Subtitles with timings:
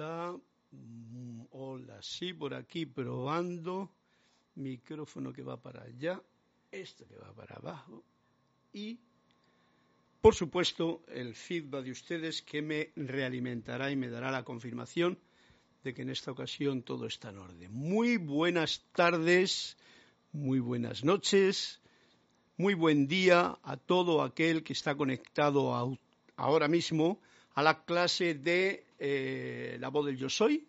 [0.00, 0.34] Hola,
[0.70, 3.90] mm, hola, sí, por aquí probando,
[4.54, 6.22] micrófono que va para allá,
[6.72, 8.02] esto que va para abajo.
[8.72, 8.98] Y,
[10.22, 15.18] por supuesto, el feedback de ustedes que me realimentará y me dará la confirmación
[15.84, 17.70] de que en esta ocasión todo está en orden.
[17.70, 19.76] Muy buenas tardes,
[20.32, 21.78] muy buenas noches,
[22.56, 25.98] muy buen día a todo aquel que está conectado
[26.36, 27.20] ahora mismo
[27.54, 30.68] a la clase de eh, la voz del yo soy,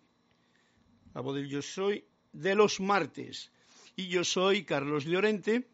[1.14, 3.52] la voz del yo soy de los martes.
[3.94, 5.68] Y yo soy Carlos Llorente,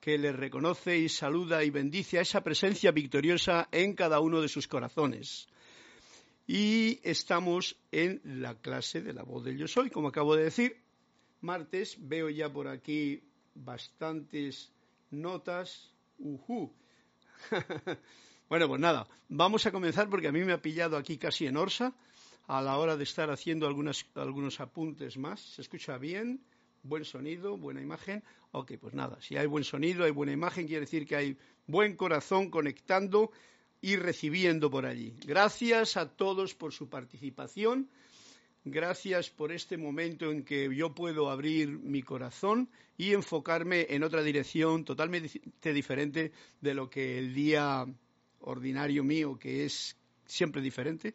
[0.00, 4.48] que le reconoce y saluda y bendice a esa presencia victoriosa en cada uno de
[4.48, 5.46] sus corazones.
[6.48, 10.82] Y estamos en la clase de la voz del yo soy, como acabo de decir.
[11.40, 13.22] Martes, veo ya por aquí
[13.54, 14.72] bastantes
[15.10, 15.92] notas.
[18.52, 21.56] bueno, pues nada, vamos a comenzar porque a mí me ha pillado aquí casi en
[21.56, 21.94] Orsa
[22.46, 25.40] a la hora de estar haciendo algunos apuntes más.
[25.40, 26.38] ¿Se escucha bien?
[26.82, 28.22] Buen sonido, buena imagen.
[28.50, 31.96] Ok, pues nada, si hay buen sonido, hay buena imagen, quiere decir que hay buen
[31.96, 33.30] corazón conectando
[33.80, 35.16] y recibiendo por allí.
[35.24, 37.88] Gracias a todos por su participación.
[38.66, 44.22] Gracias por este momento en que yo puedo abrir mi corazón y enfocarme en otra
[44.22, 45.40] dirección totalmente
[45.72, 47.86] diferente de lo que el día
[48.42, 51.14] ordinario mío, que es siempre diferente,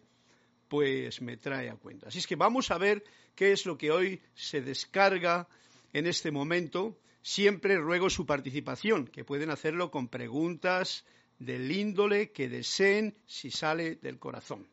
[0.67, 2.07] pues me trae a cuenta.
[2.07, 3.03] Así es que vamos a ver
[3.35, 5.47] qué es lo que hoy se descarga
[5.93, 6.97] en este momento.
[7.21, 11.05] Siempre ruego su participación, que pueden hacerlo con preguntas
[11.39, 14.67] del índole que deseen si sale del corazón.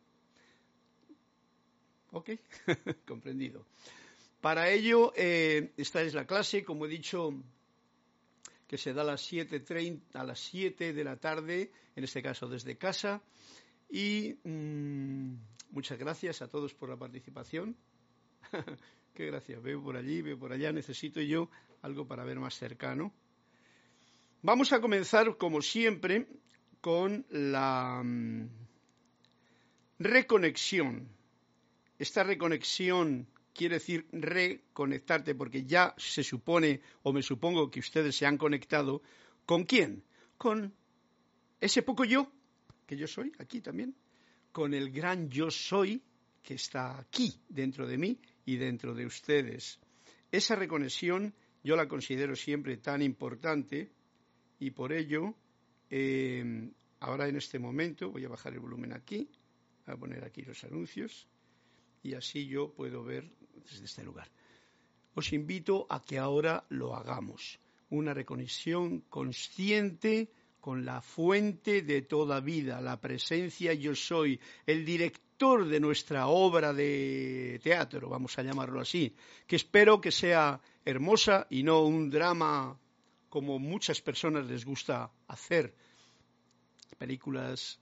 [2.11, 2.31] ¿Ok?
[3.05, 3.65] Comprendido.
[4.41, 7.33] Para ello, eh, esta es la clase, como he dicho,
[8.67, 12.47] que se da a las 7.30, a las 7 de la tarde, en este caso
[12.47, 13.21] desde casa.
[13.89, 15.35] Y mm,
[15.71, 17.75] muchas gracias a todos por la participación.
[19.13, 19.61] Qué gracias.
[19.61, 20.71] Veo por allí, veo por allá.
[20.71, 21.49] Necesito yo
[21.81, 23.13] algo para ver más cercano.
[24.41, 26.27] Vamos a comenzar, como siempre,
[26.81, 28.49] con la mm,
[29.99, 31.15] reconexión
[31.97, 38.25] esta reconexión quiere decir reconectarte porque ya se supone o me supongo que ustedes se
[38.25, 39.01] han conectado.
[39.45, 40.03] ¿Con quién?
[40.37, 40.73] Con
[41.61, 42.31] ese poco yo,
[42.85, 43.95] que yo soy aquí también,
[44.51, 46.03] con el gran yo soy
[46.43, 49.79] que está aquí dentro de mí y dentro de ustedes.
[50.31, 51.33] Esa reconexión
[51.63, 53.89] yo la considero siempre tan importante
[54.59, 55.33] y por ello
[55.89, 59.29] eh, ahora en este momento voy a bajar el volumen aquí,
[59.85, 61.27] voy a poner aquí los anuncios
[62.03, 63.31] y así yo puedo ver
[63.69, 64.29] desde este lugar.
[65.15, 67.59] Os invito a que ahora lo hagamos.
[67.89, 75.67] Una reconexión consciente con la fuente de toda vida, la presencia yo soy, el director
[75.67, 79.15] de nuestra obra de teatro, vamos a llamarlo así,
[79.45, 82.79] que espero que sea hermosa y no un drama
[83.29, 85.75] como muchas personas les gusta hacer,
[86.97, 87.79] películas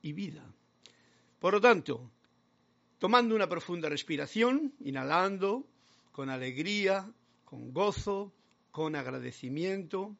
[0.00, 0.44] y vida.
[1.38, 2.12] Por lo tanto,
[3.02, 5.66] tomando una profunda respiración, inhalando
[6.12, 7.12] con alegría,
[7.44, 8.32] con gozo,
[8.70, 10.16] con agradecimiento.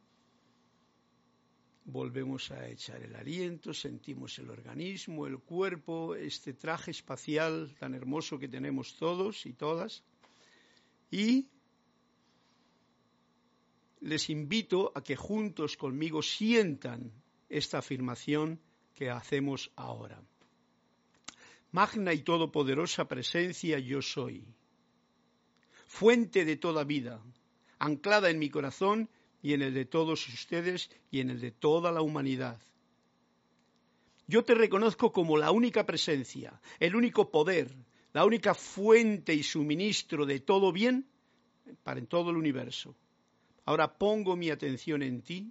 [1.85, 8.37] Volvemos a echar el aliento, sentimos el organismo, el cuerpo, este traje espacial tan hermoso
[8.37, 10.03] que tenemos todos y todas.
[11.09, 11.47] Y
[14.01, 17.13] les invito a que juntos conmigo sientan
[17.49, 18.59] esta afirmación
[18.97, 20.21] que hacemos ahora
[21.73, 24.45] magna y todopoderosa presencia yo soy,
[25.87, 27.23] fuente de toda vida,
[27.79, 29.09] anclada en mi corazón
[29.41, 32.61] y en el de todos ustedes y en el de toda la humanidad.
[34.27, 37.75] Yo te reconozco como la única presencia, el único poder,
[38.13, 41.07] la única fuente y suministro de todo bien
[41.83, 42.95] para en todo el universo.
[43.65, 45.51] Ahora pongo mi atención en ti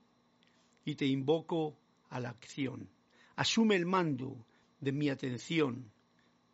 [0.85, 1.75] y te invoco
[2.09, 2.88] a la acción.
[3.35, 4.45] Asume el mando
[4.79, 5.91] de mi atención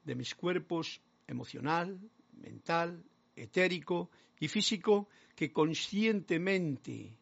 [0.08, 2.00] de mis cuerpos emocional,
[2.42, 3.04] mental,
[3.36, 4.10] etérico
[4.40, 7.18] y físico que conscientemente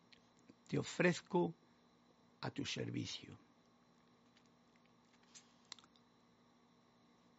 [0.68, 1.56] te ofrezco
[2.42, 3.36] a tu servicio.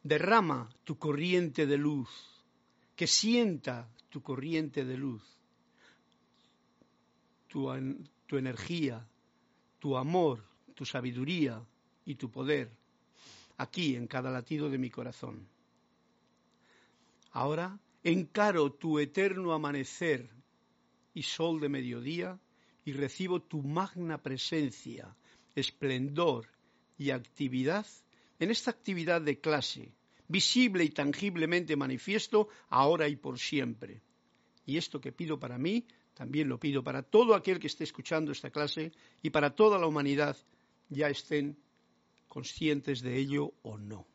[0.02, 2.10] Derrama tu corriente de luz,
[2.96, 5.22] que sienta tu corriente de luz,
[7.46, 7.70] tu,
[8.26, 9.06] tu energía,
[9.78, 10.44] tu amor,
[10.74, 11.64] tu sabiduría
[12.04, 12.85] y tu poder
[13.56, 15.48] aquí en cada latido de mi corazón.
[17.32, 20.30] Ahora encaro tu eterno amanecer
[21.12, 22.38] y sol de mediodía
[22.84, 25.14] y recibo tu magna presencia,
[25.54, 26.46] esplendor
[26.96, 27.86] y actividad
[28.38, 29.92] en esta actividad de clase,
[30.28, 34.02] visible y tangiblemente manifiesto, ahora y por siempre.
[34.64, 38.32] Y esto que pido para mí, también lo pido para todo aquel que esté escuchando
[38.32, 38.92] esta clase
[39.22, 40.36] y para toda la humanidad,
[40.88, 41.56] ya estén
[42.36, 44.06] conscientes de ello o no.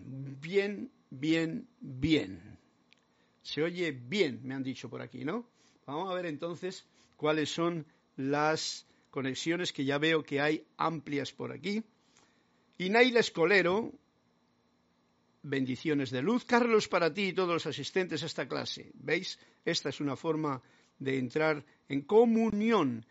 [0.00, 2.58] Bien, bien, bien.
[3.40, 5.46] Se oye bien, me han dicho por aquí, ¿no?
[5.86, 6.84] Vamos a ver entonces
[7.16, 11.84] cuáles son las conexiones que ya veo que hay amplias por aquí.
[12.78, 13.92] Y Escolero,
[15.44, 16.44] bendiciones de luz.
[16.44, 18.90] Carlos, para ti y todos los asistentes a esta clase.
[18.94, 19.38] ¿Veis?
[19.64, 20.60] Esta es una forma
[20.98, 23.06] de entrar en comunión,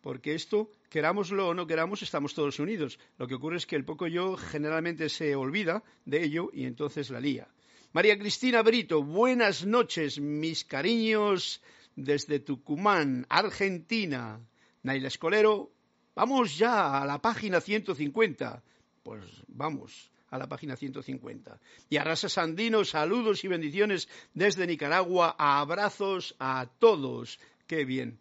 [0.00, 2.98] porque esto, querámoslo o no queramos, estamos todos unidos.
[3.18, 7.10] Lo que ocurre es que el poco yo generalmente se olvida de ello y entonces
[7.10, 7.48] la lía.
[7.92, 11.60] María Cristina Brito, buenas noches, mis cariños
[11.96, 14.40] desde Tucumán, Argentina.
[14.82, 15.72] Naila Escolero,
[16.14, 18.62] vamos ya a la página 150.
[19.02, 21.60] Pues vamos a la página 150.
[21.88, 25.34] Y Arrasa Sandino, saludos y bendiciones desde Nicaragua.
[25.38, 27.38] Abrazos a todos.
[27.66, 28.18] Qué bien.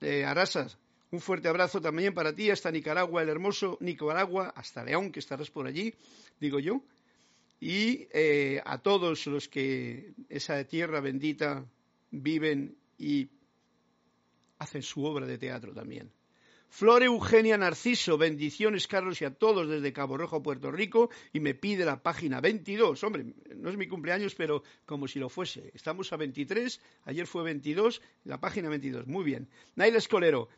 [0.00, 0.68] Eh, Arrasa,
[1.10, 5.50] un fuerte abrazo también para ti hasta Nicaragua, el hermoso Nicaragua, hasta León, que estarás
[5.50, 5.92] por allí,
[6.38, 6.82] digo yo.
[7.60, 11.66] Y eh, a todos los que esa tierra bendita
[12.10, 13.28] viven y
[14.58, 16.10] hacen su obra de teatro también.
[16.70, 21.54] Flor Eugenia Narciso, bendiciones Carlos y a todos desde Cabo Rojo, Puerto Rico, y me
[21.54, 23.02] pide la página 22.
[23.02, 25.72] Hombre, no es mi cumpleaños, pero como si lo fuese.
[25.74, 29.08] Estamos a 23, ayer fue 22, la página 22.
[29.08, 29.48] Muy bien.
[29.74, 30.48] Naila Escolero,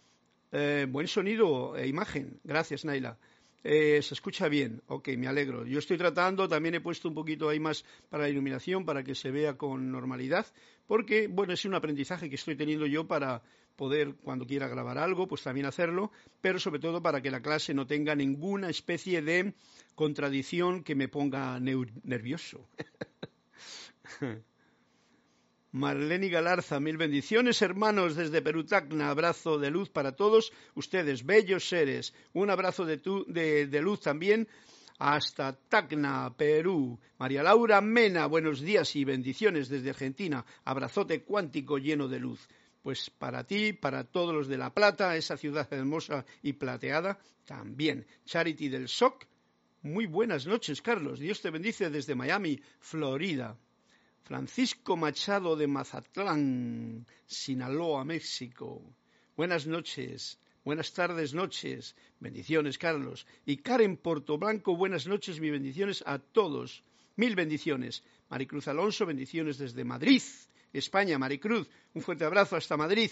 [0.53, 2.39] eh, buen sonido e imagen.
[2.45, 3.19] Gracias, Naila.
[3.65, 5.65] Eh, se escucha bien, ok, me alegro.
[5.65, 9.15] Yo estoy tratando, también he puesto un poquito ahí más para la iluminación, para que
[9.15, 10.47] se vea con normalidad,
[10.87, 13.43] porque, bueno, es un aprendizaje que estoy teniendo yo para
[13.77, 17.75] poder, cuando quiera grabar algo, pues también hacerlo, pero sobre todo para que la clase
[17.75, 19.55] no tenga ninguna especie de
[19.95, 22.69] contradicción que me ponga nervioso.
[25.73, 29.09] Marlene Galarza, mil bendiciones, hermanos, desde Perú Tacna.
[29.09, 32.13] Abrazo de luz para todos ustedes, bellos seres.
[32.35, 32.99] Un abrazo de,
[33.67, 34.49] de, luz también
[34.99, 37.01] hasta Tacna, Perú.
[37.19, 40.45] María Laura Mena, buenos días y bendiciones desde Argentina.
[40.63, 42.47] Abrazote cuántico lleno de luz.
[42.83, 48.07] Pues para ti, para todos los de La Plata, esa ciudad hermosa y plateada, también.
[48.25, 49.27] Charity del SOC,
[49.83, 51.19] muy buenas noches, Carlos.
[51.19, 53.57] Dios te bendice desde Miami, Florida.
[54.25, 58.83] Francisco Machado de Mazatlán, Sinaloa, México.
[59.37, 61.97] Buenas noches, buenas tardes, noches.
[62.21, 63.27] Bendiciones, Carlos.
[63.45, 66.85] Y Karen Portoblanco, buenas noches, mis bendiciones a todos.
[67.17, 68.05] Mil bendiciones.
[68.31, 70.23] Maricruz Alonso, bendiciones desde Madrid,
[70.73, 71.19] España.
[71.19, 73.11] Maricruz, un fuerte abrazo hasta Madrid,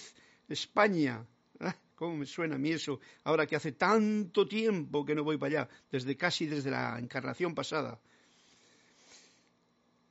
[0.48, 1.24] España.
[1.60, 3.00] Ah, ¿Cómo me suena a mí eso?
[3.24, 7.54] Ahora que hace tanto tiempo que no voy para allá, desde casi desde la encarnación
[7.54, 8.00] pasada.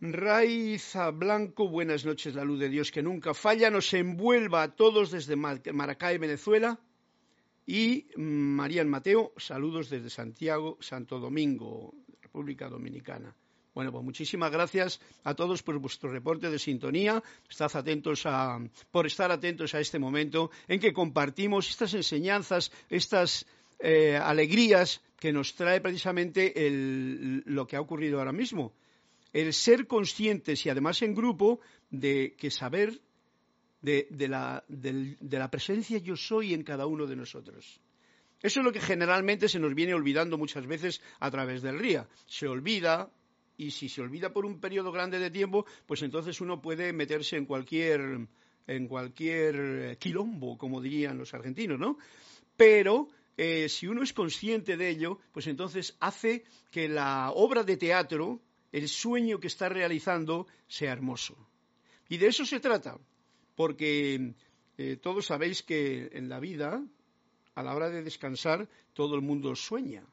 [0.01, 5.11] Raiza Blanco, buenas noches, la luz de Dios que nunca falla, nos envuelva a todos
[5.11, 6.79] desde Maracay, Venezuela.
[7.65, 13.35] Y Marían Mateo, saludos desde Santiago, Santo Domingo, República Dominicana.
[13.79, 17.23] Bueno, pues muchísimas gracias a todos por vuestro reporte de sintonía.
[17.49, 18.59] Estad atentos a,
[18.91, 23.45] por estar atentos a este momento en que compartimos estas enseñanzas, estas
[23.79, 26.53] eh, alegrías que nos trae precisamente
[27.45, 28.73] lo que ha ocurrido ahora mismo
[29.31, 32.99] el ser conscientes y además en grupo de que saber
[33.81, 37.79] de, la, presencia yo soy en cada uno de nosotros.
[38.41, 42.07] Eso es lo que generalmente se nos viene olvidando muchas veces a través del RIA.
[42.25, 43.09] Se olvida,
[43.59, 47.35] y si se olvida por un periodo grande de tiempo, pues entonces uno puede meterse
[47.35, 48.25] en cualquier,
[48.65, 51.97] en cualquier quilombo, como dirían los argentinos, ¿no?
[52.55, 57.75] Pero eh, si uno es consciente de ello, pues entonces hace que la obra de
[57.75, 61.35] teatro el sueño que está realizando sea hermoso.
[62.07, 62.97] Y de eso se trata,
[63.55, 64.35] porque
[64.77, 66.81] eh, todos sabéis que en la vida,
[67.55, 70.05] a la hora de descansar, todo el mundo sueña.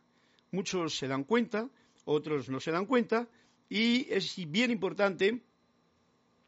[0.51, 1.69] Muchos se dan cuenta,
[2.07, 3.29] otros no se dan cuenta,
[3.69, 5.43] y es bien importante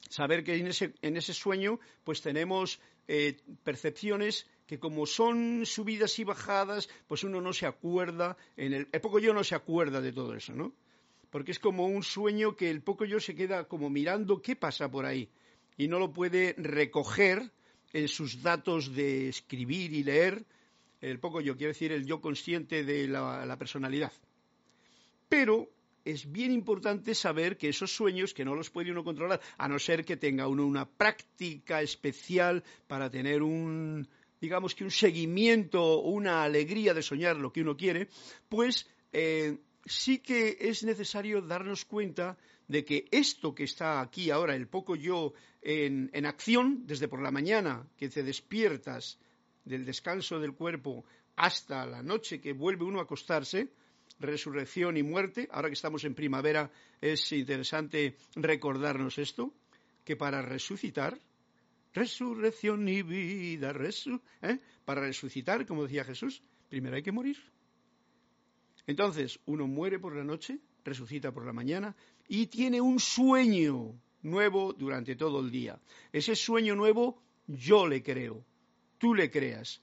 [0.08, 6.88] saber que en ese, sueño pues tenemos eh, percepciones que como son subidas y bajadas,
[7.06, 10.34] pues uno no se acuerda, en el, el poco yo no se acuerda de todo
[10.34, 10.72] eso, ¿no?
[11.30, 14.90] porque es como un sueño que el poco yo se queda como mirando qué pasa
[14.90, 15.28] por ahí
[15.76, 17.50] y no lo puede recoger
[17.92, 20.44] en sus datos de escribir y leer,
[21.00, 24.12] el poco yo, quiere decir el yo consciente de la, personalidad.
[25.28, 25.70] Pero
[26.04, 29.78] es bien importante saber que esos sueños, que no los puede uno controlar, a no
[29.78, 34.08] ser que tenga uno una práctica especial para tener un,
[34.40, 38.08] digamos que un seguimiento o una alegría de soñar lo que uno quiere,
[38.48, 44.54] pues eh, sí que es necesario darnos cuenta de que esto que está aquí ahora,
[44.54, 45.32] el poco yo
[45.62, 49.18] en, en acción, desde por la mañana que te despiertas
[49.64, 51.04] del descanso del cuerpo
[51.36, 53.68] hasta la noche que vuelve uno a acostarse,
[54.18, 56.70] resurrección y muerte, ahora que estamos en primavera
[57.00, 59.52] es interesante recordarnos esto,
[60.04, 61.18] que para resucitar,
[61.92, 63.74] resurrección y vida,
[64.42, 64.58] ¿eh?
[64.84, 67.38] para resucitar, como decía Jesús, primero hay que morir.
[68.86, 71.94] Entonces, uno muere por la noche, resucita por la mañana
[72.26, 75.78] y tiene un sueño nuevo durante todo el día.
[76.12, 78.44] Ese sueño nuevo yo le creo,
[78.98, 79.82] tú le creas.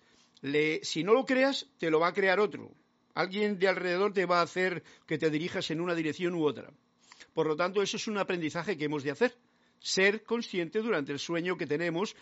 [0.81, 2.71] si no lo creas, te lo va a crear otro.
[3.15, 6.71] Alguien de alrededor te va a hacer que te dirijas en una dirección u otra.
[7.33, 9.35] Por lo tanto, eso es un aprendizaje que hemos de hacer.
[9.79, 12.15] Ser consciente durante el sueño que tenemos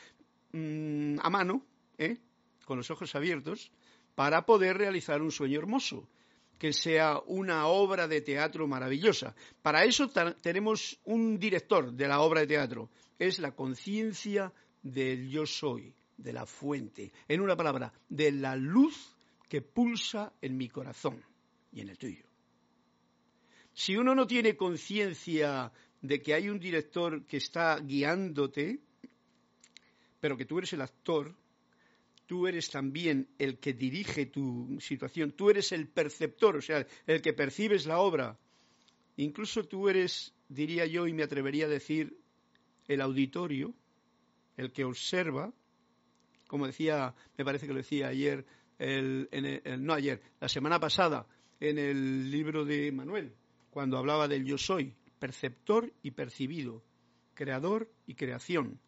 [0.51, 1.65] mm, a mano,
[1.97, 2.17] ¿eh?
[2.65, 3.71] con los ojos abiertos,
[4.13, 6.07] para poder realizar un sueño hermoso,
[6.59, 9.35] que sea una obra de teatro maravillosa.
[9.63, 12.89] Para eso tenemos un director de la obra de teatro.
[13.17, 17.11] Es la conciencia del yo soy, de la fuente.
[17.27, 19.12] En una palabra, de la luz
[19.47, 21.23] que pulsa en mi corazón
[21.71, 22.25] y en el tuyo.
[23.73, 25.71] Si uno no tiene conciencia
[26.01, 28.79] de que hay un director que está guiándote,
[30.19, 31.35] pero que tú eres el actor,
[32.25, 37.21] tú eres también el que dirige tu situación, tú eres el perceptor, o sea, el
[37.21, 38.37] que percibes la obra.
[39.17, 42.17] Incluso tú eres, diría yo, y me atrevería a decir,
[42.87, 43.73] el auditorio,
[44.57, 45.53] el que observa,
[46.47, 48.45] como decía, me parece que lo decía ayer
[49.79, 51.25] no ayer, la semana pasada,
[51.59, 53.33] en el libro de Manuel,
[53.69, 56.83] cuando hablaba del yo soy, perceptor y percibido,
[57.33, 58.79] creador y creación.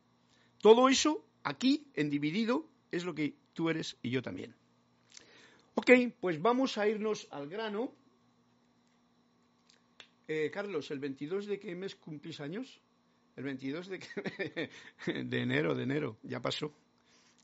[0.62, 4.54] Todo eso aquí, en dividido, es lo que tú eres y yo también.
[5.76, 7.94] Ok, pues vamos a irnos al grano.
[10.28, 12.82] Eh, Carlos, ¿el 22 de qué mes cumplís años?
[13.36, 14.00] El 22 de,
[15.26, 16.74] de enero, de enero, ya pasó,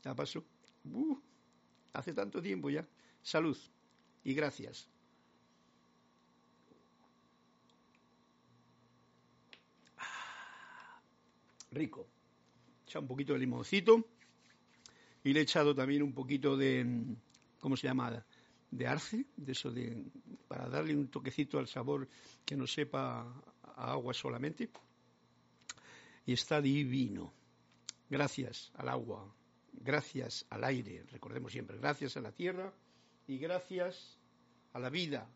[0.02, 0.44] ya pasó.
[0.84, 1.31] Uh.
[1.92, 2.86] Hace tanto tiempo ya.
[3.22, 3.56] Salud
[4.24, 4.88] y gracias.
[9.98, 11.00] Ah,
[11.70, 12.06] rico.
[12.86, 14.06] Echa un poquito de limoncito
[15.24, 16.86] y le he echado también un poquito de,
[17.60, 18.24] ¿cómo se llama?
[18.70, 20.04] De arce, de eso de,
[20.48, 22.08] para darle un toquecito al sabor
[22.44, 23.22] que no sepa
[23.62, 24.70] a agua solamente.
[26.26, 27.32] Y está divino.
[28.10, 29.32] Gracias al agua,
[29.72, 32.72] gracias al aire, recordemos siempre, gracias a la tierra
[33.26, 34.18] y gracias
[34.72, 35.28] a la vida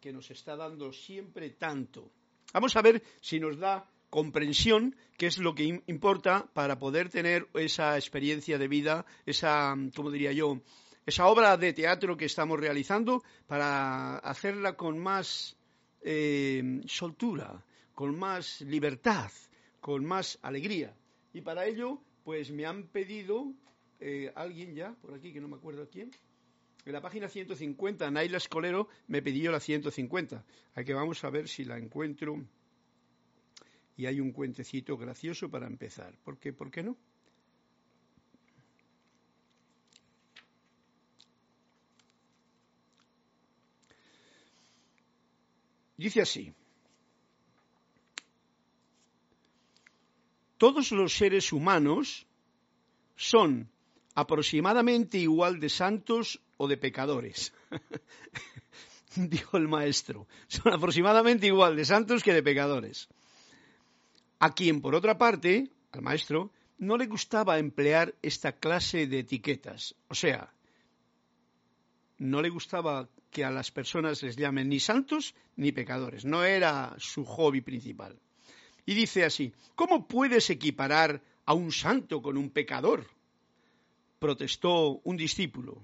[0.00, 2.10] que nos está dando siempre tanto.
[2.52, 7.48] Vamos a ver si nos da comprensión, que es lo que importa para poder tener
[7.54, 10.60] esa experiencia de vida, esa, como diría yo,
[11.04, 15.56] esa obra de teatro que estamos realizando, para hacerla con más
[16.02, 19.30] eh, soltura, con más libertad,
[19.80, 20.94] con más alegría.
[21.32, 23.54] Y para ello, pues me han pedido
[24.00, 26.10] eh, alguien ya, por aquí, que no me acuerdo quién,
[26.84, 30.44] en la página 150, Naila Escolero me pidió la 150.
[30.74, 32.44] Aquí que vamos a ver si la encuentro.
[33.96, 36.18] Y hay un cuentecito gracioso para empezar.
[36.22, 36.52] ¿Por qué?
[36.52, 36.98] ¿Por qué no?
[45.96, 46.52] Dice así.
[50.58, 52.26] Todos los seres humanos
[53.16, 53.70] son
[54.14, 57.52] aproximadamente igual de santos o de pecadores.
[59.14, 63.08] Dijo el maestro, son aproximadamente igual de santos que de pecadores.
[64.40, 69.94] A quien, por otra parte, al maestro, no le gustaba emplear esta clase de etiquetas.
[70.08, 70.52] O sea,
[72.18, 76.24] no le gustaba que a las personas les llamen ni santos ni pecadores.
[76.24, 78.18] No era su hobby principal.
[78.88, 83.06] Y dice así, ¿cómo puedes equiparar a un santo con un pecador?
[84.18, 85.82] protestó un discípulo.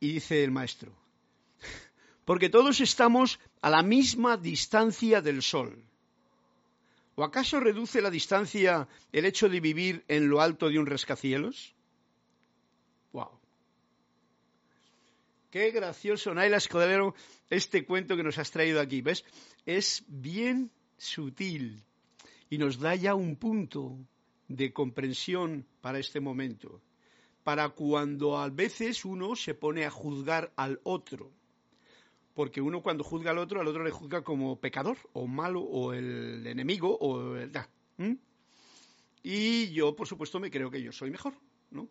[0.00, 0.94] Y dice el maestro,
[2.24, 5.84] porque todos estamos a la misma distancia del sol.
[7.16, 11.74] ¿O acaso reduce la distancia el hecho de vivir en lo alto de un rascacielos?
[13.12, 13.28] ¡Wow!
[15.50, 17.12] Qué gracioso, Naila Escudero,
[17.48, 19.02] este cuento que nos has traído aquí.
[19.02, 19.24] ¿Ves?
[19.66, 21.82] Es bien sutil
[22.48, 23.98] y nos da ya un punto
[24.46, 26.80] de comprensión para este momento,
[27.42, 31.32] para cuando a veces uno se pone a juzgar al otro,
[32.34, 35.92] porque uno cuando juzga al otro, al otro le juzga como pecador o malo o
[35.92, 37.50] el enemigo o el...
[39.24, 41.34] Y yo, por supuesto, me creo que yo soy mejor.
[41.72, 41.88] ¿no?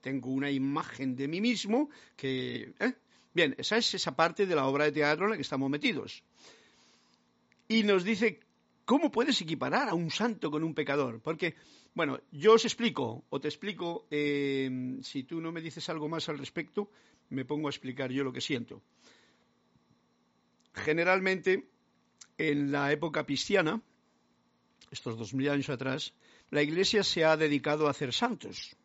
[0.00, 2.74] Tengo una imagen de mí mismo que...
[2.80, 2.94] ¿eh?
[3.34, 6.22] Bien, esa es esa parte de la obra de teatro en la que estamos metidos.
[7.68, 8.40] Y nos dice,
[8.84, 11.20] ¿cómo puedes equiparar a un santo con un pecador?
[11.20, 11.54] Porque,
[11.94, 16.28] bueno, yo os explico, o te explico, eh, si tú no me dices algo más
[16.28, 16.90] al respecto,
[17.30, 18.82] me pongo a explicar yo lo que siento.
[20.74, 21.68] Generalmente,
[22.36, 23.80] en la época cristiana,
[24.90, 26.12] estos dos mil años atrás,
[26.50, 28.76] la Iglesia se ha dedicado a hacer santos.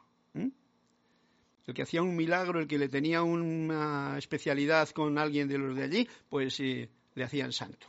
[1.67, 5.75] El que hacía un milagro, el que le tenía una especialidad con alguien de los
[5.75, 7.87] de allí, pues eh, le hacían santo.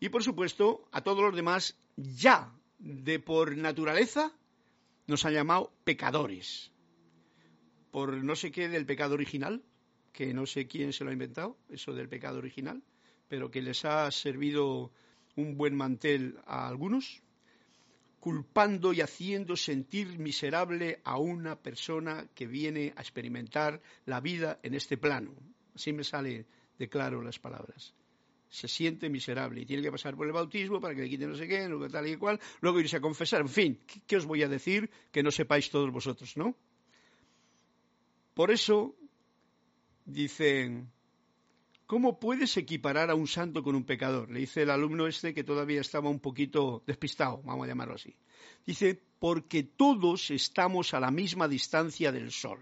[0.00, 4.32] Y por supuesto, a todos los demás, ya de por naturaleza,
[5.06, 6.72] nos han llamado pecadores.
[7.90, 9.62] Por no sé qué del pecado original,
[10.14, 12.82] que no sé quién se lo ha inventado, eso del pecado original,
[13.28, 14.90] pero que les ha servido
[15.36, 17.22] un buen mantel a algunos,
[18.20, 24.74] culpando y haciendo sentir miserable a una persona que viene a experimentar la vida en
[24.74, 25.34] este plano.
[25.74, 26.46] Así me sale
[26.78, 27.94] de claro las palabras.
[28.50, 31.36] Se siente miserable y tiene que pasar por el bautismo para que le quiten no
[31.36, 33.40] sé qué, tal y cual, luego irse a confesar.
[33.40, 36.54] En fin, ¿qué, os voy a decir que no sepáis todos vosotros, no?
[38.34, 38.96] Por eso
[40.04, 40.90] dicen,
[41.90, 44.30] ¿Cómo puedes equiparar a un santo con un pecador?
[44.30, 48.14] Le dice el alumno este que todavía estaba un poquito despistado, vamos a llamarlo así.
[48.64, 52.60] Dice, porque todos estamos a la misma distancia del sol.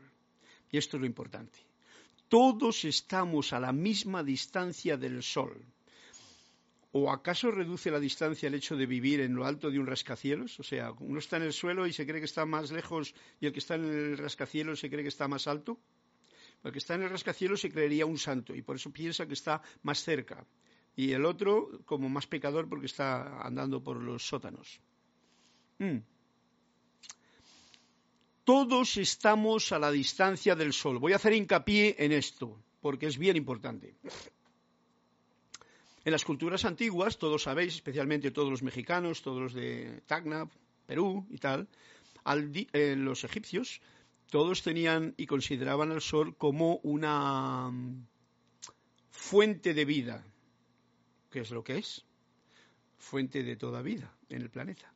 [0.70, 1.58] Y esto es lo importante.
[2.28, 5.62] Todos estamos a la misma distancia del sol.
[6.92, 10.58] ¿O acaso reduce la distancia el hecho de vivir en lo alto de un rascacielos?
[10.58, 13.44] O sea, uno está en el suelo y se cree que está más lejos y
[13.44, 15.78] el que está en el rascacielos se cree que está más alto.
[16.64, 19.34] El que está en el rascacielos se creería un santo y por eso piensa que
[19.34, 20.44] está más cerca.
[20.96, 24.80] Y el otro como más pecador porque está andando por los sótanos.
[25.78, 25.98] Mm.
[28.42, 30.98] Todos estamos a la distancia del sol.
[30.98, 33.94] Voy a hacer hincapié en esto porque es bien importante.
[36.04, 40.49] En las culturas antiguas, todos sabéis, especialmente todos los mexicanos, todos los de Tacna,
[40.86, 41.68] Perú y tal,
[42.73, 43.80] eh, los egipcios
[44.30, 48.06] todos tenían y consideraban al sol como una mm,
[49.10, 50.25] fuente de vida.
[51.30, 52.04] ¿Qué es lo que es?
[52.97, 54.93] Fuente de toda vida en el planeta.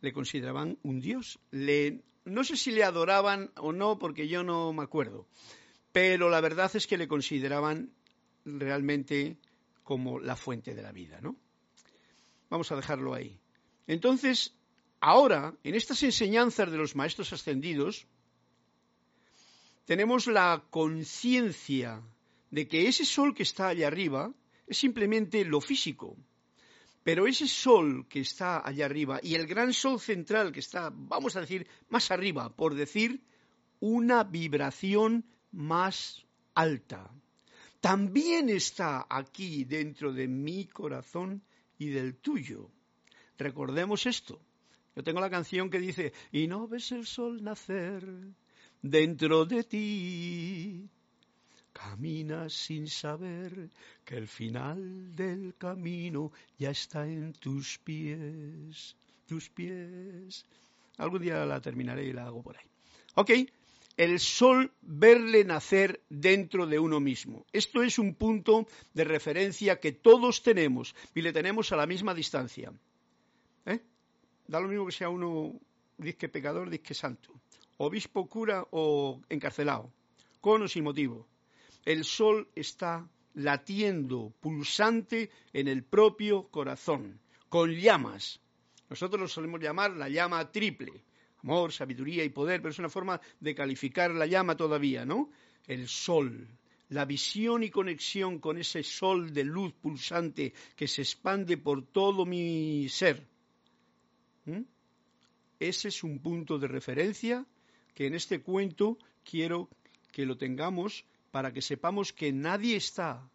[0.00, 1.38] Le consideraban un dios.
[1.50, 5.26] Le, no sé si le adoraban o no, porque yo no me acuerdo.
[5.92, 7.90] Pero la verdad es que le consideraban
[8.44, 9.38] realmente
[9.82, 11.36] como la fuente de la vida, ¿no?
[12.50, 13.40] Vamos a dejarlo ahí.
[13.86, 14.54] Entonces,
[15.00, 18.06] ahora, en estas enseñanzas de los maestros ascendidos,
[19.88, 22.02] tenemos la conciencia
[22.50, 24.30] de que ese sol que está allá arriba
[24.66, 26.14] es simplemente lo físico.
[27.02, 31.36] Pero ese sol que está allá arriba y el gran sol central que está, vamos
[31.36, 33.22] a decir, más arriba, por decir,
[33.80, 37.10] una vibración más alta,
[37.80, 41.42] también está aquí dentro de mi corazón
[41.78, 42.70] y del tuyo.
[43.38, 44.38] Recordemos esto.
[44.94, 48.04] Yo tengo la canción que dice, y no ves el sol nacer
[48.82, 50.88] dentro de ti.
[51.72, 53.70] Caminas sin saber
[54.04, 60.44] que el final del camino ya está en tus pies, tus pies.
[60.96, 62.66] Algún día la terminaré y la hago por ahí.
[63.14, 63.30] Ok,
[63.96, 67.46] el sol verle nacer dentro de uno mismo.
[67.52, 72.12] Esto es un punto de referencia que todos tenemos y le tenemos a la misma
[72.12, 72.72] distancia.
[73.66, 73.80] ¿Eh?
[74.48, 75.52] Da lo mismo que sea uno
[75.96, 77.38] disque pecador, disque santo
[77.78, 79.90] obispo, cura o encarcelado,
[80.40, 81.26] con o sin motivo.
[81.84, 88.40] El sol está latiendo, pulsante en el propio corazón, con llamas.
[88.90, 91.04] Nosotros lo solemos llamar la llama triple.
[91.42, 95.30] Amor, sabiduría y poder, pero es una forma de calificar la llama todavía, ¿no?
[95.66, 96.48] El sol,
[96.88, 102.26] la visión y conexión con ese sol de luz pulsante que se expande por todo
[102.26, 103.24] mi ser.
[105.60, 107.46] Ese es un punto de referencia
[107.98, 109.68] que en este cuento quiero
[110.12, 113.28] que lo tengamos para que sepamos que nadie está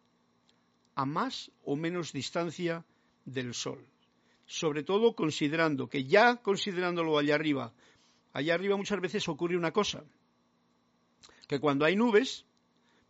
[0.95, 2.85] a más o menos distancia
[3.25, 3.85] del Sol.
[4.45, 7.73] Sobre todo considerando que ya considerándolo allá arriba,
[8.31, 10.05] allá arriba muchas veces ocurre una cosa,
[11.49, 12.45] que cuando hay nubes,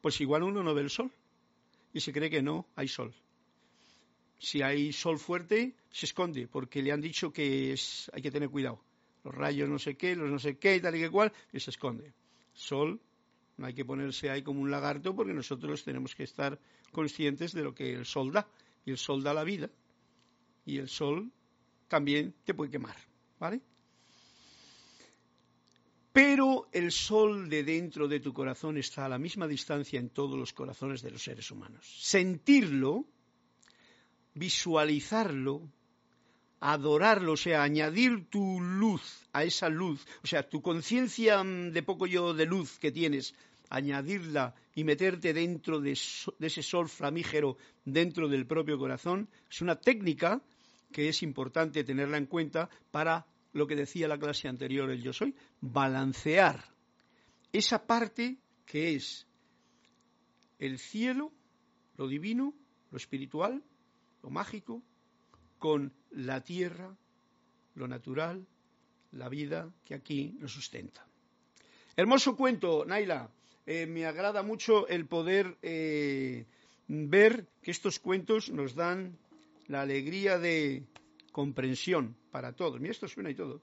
[0.02, 1.12] pues igual uno no ve el sol
[1.94, 3.14] y se cree que no hay sol.
[4.40, 8.50] Si hay sol fuerte, se esconde porque le han dicho que es, hay que tener
[8.50, 8.82] cuidado
[9.24, 11.60] los rayos no sé qué, los no sé qué y tal y que cual, y
[11.60, 12.14] se esconde.
[12.54, 13.00] Sol,
[13.58, 16.60] no hay que ponerse ahí como un lagarto porque nosotros tenemos que estar
[16.92, 18.48] conscientes de lo que el sol da.
[18.86, 19.70] Y el sol da la vida.
[20.66, 21.32] Y el sol
[21.88, 22.98] también te puede quemar.
[23.40, 23.62] ¿Vale?
[26.14, 30.38] pero el sol de dentro de tu corazón está a la misma distancia en todos
[30.38, 31.84] los corazones de los seres humanos.
[32.02, 33.06] Sentirlo,
[34.36, 35.68] visualizarlo,
[36.64, 41.84] adorarlo, o sea, añadir tu luz a esa luz, o sea, tu conciencia mm, de
[41.84, 43.36] poco yo de luz que tienes,
[43.70, 46.00] añadirla y meterte dentro de,
[46.40, 50.42] de, ese sol flamígero dentro del propio corazón, es una técnica
[50.94, 55.12] que es importante tenerla en cuenta para lo que decía la clase anterior el yo
[55.12, 56.64] soy, balancear
[57.52, 59.28] esa parte que es
[60.60, 61.34] el cielo,
[61.98, 62.54] lo divino,
[62.90, 63.62] lo espiritual,
[64.22, 64.82] lo mágico,
[65.60, 66.96] con la tierra,
[67.76, 68.46] lo natural,
[69.12, 71.06] la vida que aquí nos sustenta.
[71.96, 73.30] Hermoso cuento, Naila.
[73.66, 76.46] Eh, me agrada mucho el poder eh,
[76.88, 79.18] ver que estos cuentos nos dan
[79.68, 80.84] la alegría de
[81.32, 82.80] comprensión para todos.
[82.82, 83.62] Mira, esto suena y todo.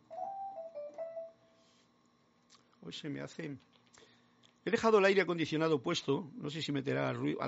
[2.83, 3.59] Hoy se me hace.
[4.65, 7.43] He dejado el aire acondicionado puesto, no sé si meterá algo,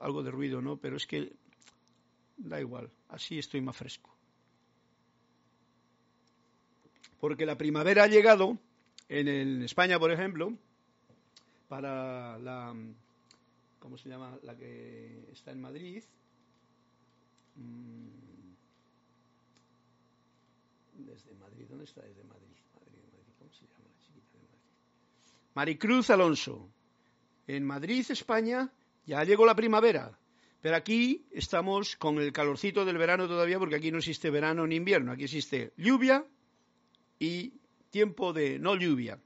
[0.00, 1.32] algo de ruido o no, pero es que
[2.36, 4.17] da igual, así estoy más fresco.
[7.20, 8.58] Porque la primavera ha llegado,
[9.08, 10.52] en, España, por ejemplo,
[11.68, 12.74] para la,
[13.80, 14.38] ¿cómo se llama?
[14.42, 16.04] La que está en Madrid.
[17.56, 18.08] Mm,
[21.04, 22.46] desde Madrid, ¿dónde está desde Madrid?
[22.74, 25.54] Madrid, Madrid ¿Cómo se llama la chiquita de Madrid?
[25.54, 26.68] Maricruz Alonso.
[27.46, 28.70] En Madrid, España,
[29.06, 30.16] ya llegó la primavera.
[30.60, 34.76] Pero aquí estamos con el calorcito del verano todavía, porque aquí no existe verano ni
[34.76, 36.24] invierno, aquí existe lluvia
[37.18, 37.54] y
[37.90, 39.18] tiempo de no lluvia.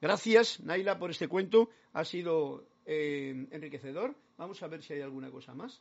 [0.00, 1.70] Gracias, Naila, por este cuento.
[1.92, 4.14] Ha sido eh, enriquecedor.
[4.38, 5.80] Vamos a ver si hay alguna cosa más.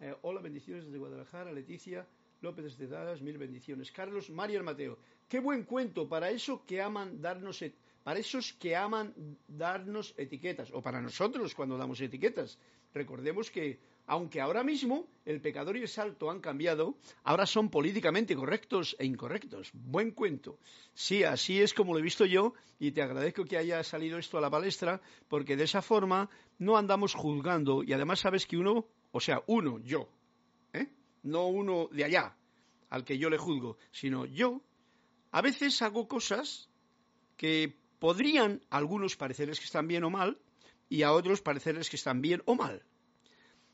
[0.00, 1.52] Eh, hola, bendiciones desde Guadalajara.
[1.52, 2.06] Leticia
[2.40, 3.92] López desde Dallas, mil bendiciones.
[3.92, 4.98] Carlos María Mateo.
[5.28, 7.62] Qué buen cuento para eso que aman darnos
[8.06, 9.12] para esos que aman
[9.48, 12.56] darnos etiquetas, o para nosotros cuando damos etiquetas.
[12.94, 18.36] Recordemos que, aunque ahora mismo el pecador y el salto han cambiado, ahora son políticamente
[18.36, 19.70] correctos e incorrectos.
[19.72, 20.58] Buen cuento.
[20.94, 24.38] Sí, así es como lo he visto yo, y te agradezco que haya salido esto
[24.38, 28.86] a la palestra, porque de esa forma no andamos juzgando, y además sabes que uno,
[29.10, 30.08] o sea, uno, yo,
[30.72, 30.88] ¿eh?
[31.24, 32.36] no uno de allá,
[32.88, 34.62] al que yo le juzgo, sino yo,
[35.32, 36.70] a veces hago cosas
[37.36, 40.38] que podrían a algunos parecerles que están bien o mal,
[40.88, 42.84] y a otros parecerles que están bien o mal.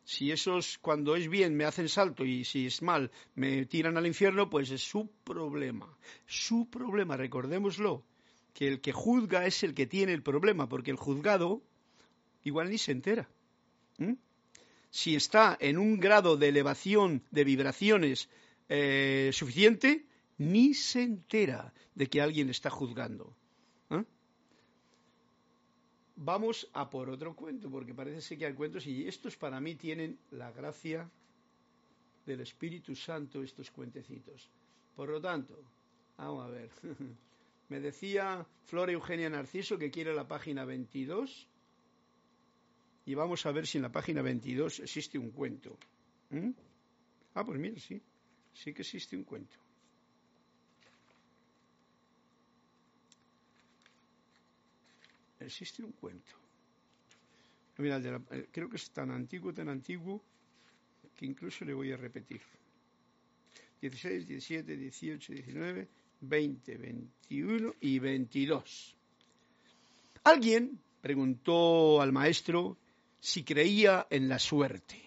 [0.05, 4.07] Si esos cuando es bien me hacen salto y si es mal me tiran al
[4.07, 5.97] infierno, pues es su problema.
[6.27, 8.05] Su problema, recordémoslo,
[8.53, 11.63] que el que juzga es el que tiene el problema, porque el juzgado
[12.43, 13.29] igual ni se entera.
[14.91, 18.29] Si está en un grado de elevación de vibraciones
[18.69, 20.07] eh, suficiente,
[20.39, 23.37] ni se entera de que alguien está juzgando.
[26.25, 29.75] Vamos a por otro cuento, porque parece ser que hay cuentos y estos para mí
[29.75, 31.11] tienen la gracia
[32.25, 34.49] del Espíritu Santo, estos cuentecitos.
[34.95, 35.59] Por lo tanto,
[36.17, 36.71] vamos a ver.
[37.71, 41.49] Me decía Flora Eugenia Narciso que quiere la página 22
[43.05, 45.77] y vamos a ver si en la página 22 existe un cuento.
[46.31, 46.51] ¿Mm?
[47.35, 48.01] Ah, pues mira, sí,
[48.53, 49.57] sí que existe un cuento.
[55.45, 56.33] Existe un cuento.
[57.79, 60.23] Mira, eh, creo que es tan antiguo, tan antiguo,
[61.17, 62.41] que incluso le voy a repetir.
[63.81, 65.89] 16, 17, 18, 19,
[66.21, 68.97] 20, 21 y 22.
[70.25, 72.77] Alguien preguntó al maestro
[73.19, 75.03] si creía en la suerte.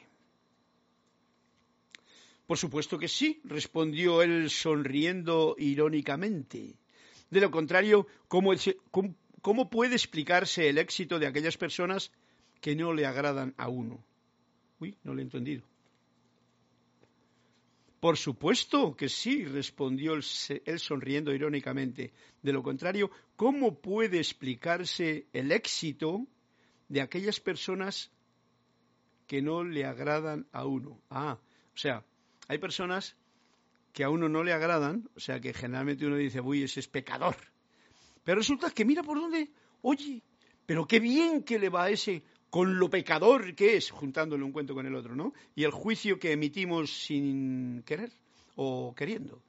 [2.46, 6.76] Por supuesto que sí, respondió él sonriendo irónicamente.
[7.30, 8.52] De lo contrario, ¿cómo,
[8.92, 12.12] cómo ¿Cómo puede explicarse el éxito de aquellas personas
[12.62, 14.04] que no le agradan a uno?
[14.80, 15.64] Uy, no lo he entendido.
[18.00, 22.12] Por supuesto que sí, respondió él sonriendo irónicamente.
[22.42, 26.26] De lo contrario, ¿cómo puede explicarse el éxito
[26.90, 28.10] de aquellas personas
[29.28, 31.00] que no le agradan a uno?
[31.12, 31.38] Ah,
[31.72, 32.04] o sea,
[32.48, 33.16] hay personas
[33.94, 36.88] que a uno no le agradan, o sea, que generalmente uno dice, uy, ese es
[36.88, 37.36] pecador.
[38.26, 39.50] Pero resulta que mira por dónde,
[39.84, 40.22] oye,
[40.66, 44.52] pero qué bien que le va a ese con lo pecador que es, juntándole un
[44.52, 45.34] cuento con el otro, ¿no?
[45.56, 48.12] Y el juicio que emitimos sin querer
[48.56, 49.42] o queriendo.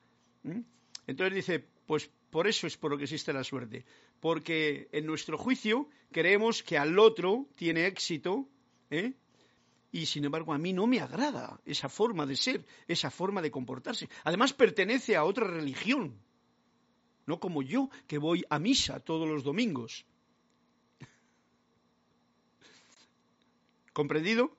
[1.06, 3.84] Entonces dice, pues por eso es por lo que existe la suerte,
[4.20, 8.46] porque en nuestro juicio creemos que al otro tiene éxito,
[8.90, 9.14] ¿eh?
[9.90, 13.50] y sin embargo a mí no me agrada esa forma de ser, esa forma de
[13.50, 14.08] comportarse.
[14.24, 16.20] Además pertenece a otra religión,
[17.26, 20.06] no como yo, que voy a misa todos los domingos.
[23.92, 24.56] ¿Comprendido?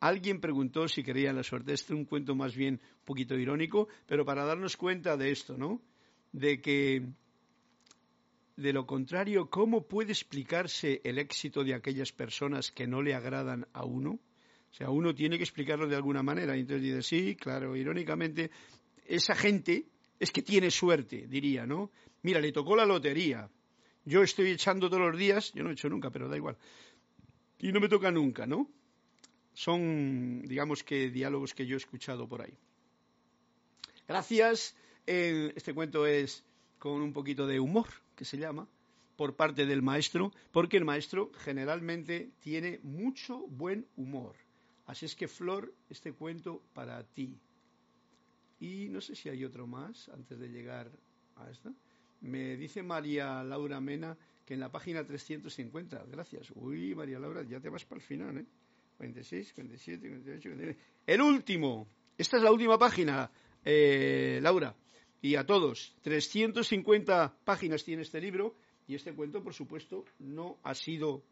[0.00, 1.72] Alguien preguntó si quería la suerte.
[1.72, 5.56] Este es un cuento más bien un poquito irónico, pero para darnos cuenta de esto,
[5.56, 5.82] ¿no?
[6.32, 7.02] De que,
[8.56, 13.66] de lo contrario, ¿cómo puede explicarse el éxito de aquellas personas que no le agradan
[13.72, 14.20] a uno?
[14.70, 16.56] O sea, uno tiene que explicarlo de alguna manera.
[16.56, 18.50] Y entonces dice, sí, claro, irónicamente,
[19.06, 19.86] esa gente
[20.18, 21.90] es que tiene suerte, diría, ¿no?
[22.22, 23.48] Mira, le tocó la lotería.
[24.04, 26.56] Yo estoy echando todos los días, yo no he hecho nunca, pero da igual.
[27.58, 28.70] Y no me toca nunca, ¿no?
[29.56, 32.54] son, digamos que, diálogos que yo he escuchado por ahí.
[34.06, 34.76] Gracias.
[35.06, 36.44] este cuento es
[36.78, 38.68] con un poquito de humor, que se llama,
[39.16, 44.36] por parte del maestro, porque el maestro generalmente tiene mucho buen humor.
[44.84, 47.40] Así es que, Flor, este cuento para ti.
[48.58, 50.90] Y no sé si hay otro más antes de llegar
[51.36, 51.72] a esta.
[52.20, 56.04] Me dice María Laura Mena que en la página 350.
[56.08, 56.52] Gracias.
[56.54, 58.46] Uy, María Laura, ya te vas para el final, ¿eh?
[58.96, 60.76] 46, 47, 48, 49.
[61.06, 61.88] El último.
[62.16, 63.30] Esta es la última página,
[63.64, 64.74] eh, Laura.
[65.20, 68.54] Y a todos, 350 páginas tiene este libro
[68.86, 71.24] y este cuento, por supuesto, no ha sido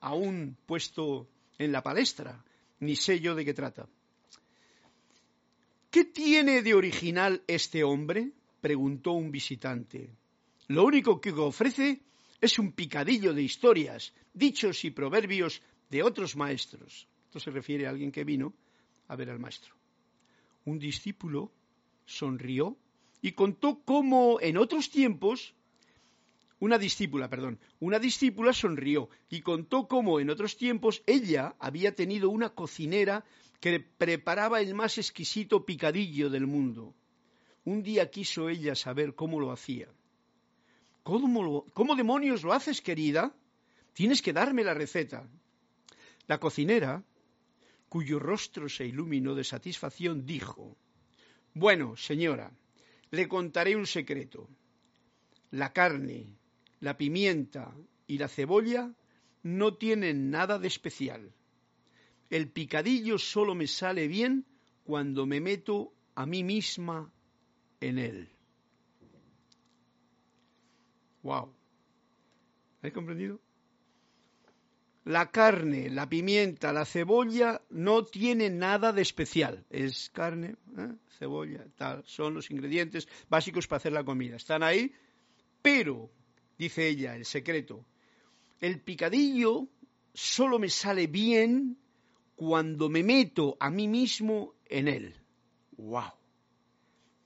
[0.00, 1.28] aún puesto
[1.58, 2.42] en la palestra,
[2.78, 3.88] ni sé yo de qué trata.
[5.90, 8.30] ¿Qué tiene de original este hombre?
[8.60, 10.14] preguntó un visitante.
[10.68, 12.02] Lo único que ofrece
[12.40, 17.08] es un picadillo de historias, dichos y proverbios de otros maestros.
[17.24, 18.54] Esto se refiere a alguien que vino
[19.08, 19.74] a ver al maestro.
[20.64, 21.50] Un discípulo
[22.04, 22.76] sonrió
[23.20, 25.54] y contó cómo en otros tiempos
[26.60, 32.30] una discípula, perdón, una discípula sonrió y contó cómo en otros tiempos ella había tenido
[32.30, 33.24] una cocinera
[33.60, 36.94] que preparaba el más exquisito picadillo del mundo.
[37.64, 39.88] Un día quiso ella saber cómo lo hacía.
[41.02, 43.34] ¿Cómo, demonios lo haces, querida?
[43.92, 45.28] Tienes que darme la receta.
[46.26, 47.02] La cocinera,
[47.88, 50.76] cuyo rostro se iluminó de satisfacción, dijo,
[51.52, 52.52] Bueno, señora,
[53.10, 54.48] le contaré un secreto.
[55.50, 56.28] La carne,
[56.80, 57.74] la pimienta
[58.06, 58.94] y la cebolla
[59.42, 61.32] no tienen nada de especial.
[62.30, 64.46] El picadillo solo me sale bien
[64.84, 67.12] cuando me meto a mí misma
[67.80, 68.28] en él.
[71.22, 71.52] Wow.
[72.78, 73.40] ¿Habéis comprendido?
[75.04, 79.64] La carne, la pimienta, la cebolla no tiene nada de especial.
[79.68, 80.94] Es carne, ¿eh?
[81.18, 82.04] cebolla, tal.
[82.06, 84.36] Son los ingredientes básicos para hacer la comida.
[84.36, 84.92] Están ahí,
[85.62, 86.10] pero,
[86.56, 87.84] dice ella, el secreto,
[88.60, 89.68] el picadillo
[90.12, 91.76] solo me sale bien
[92.40, 95.14] cuando me meto a mí mismo en él.
[95.76, 96.14] ¡Wow!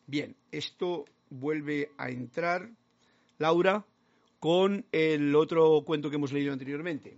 [0.08, 2.68] Bien, esto vuelve a entrar
[3.38, 3.86] Laura,
[4.40, 7.16] con el otro cuento que hemos leído anteriormente.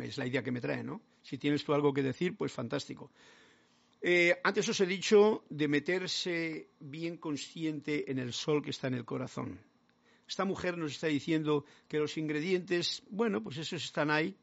[0.00, 1.02] Es la idea que me trae, ¿no?
[1.20, 3.10] Si tienes tú algo que decir, pues fantástico.
[4.00, 8.94] Eh, antes os he dicho de meterse bien consciente en el sol que está en
[8.94, 9.58] el corazón.
[10.28, 14.36] Esta mujer nos está diciendo que los ingredientes, bueno, pues esos están ahí,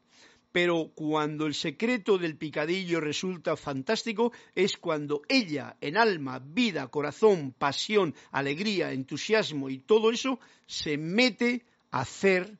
[0.52, 7.54] pero cuando el secreto del picadillo resulta fantástico es cuando ella, en alma, vida, corazón,
[7.56, 12.58] pasión, alegría, entusiasmo y todo eso, se mete a hacer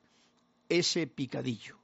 [0.69, 1.77] ese picadillo.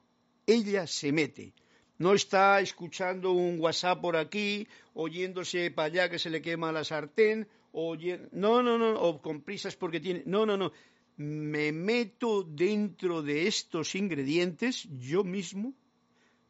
[0.46, 1.54] Ella se mete.
[1.98, 6.84] No está escuchando un WhatsApp por aquí, oyéndose para allá que se le quema la
[6.84, 10.72] sartén, no, no, no, o con prisas porque tiene, no, no, no.
[11.18, 15.74] Me meto dentro de estos ingredientes yo mismo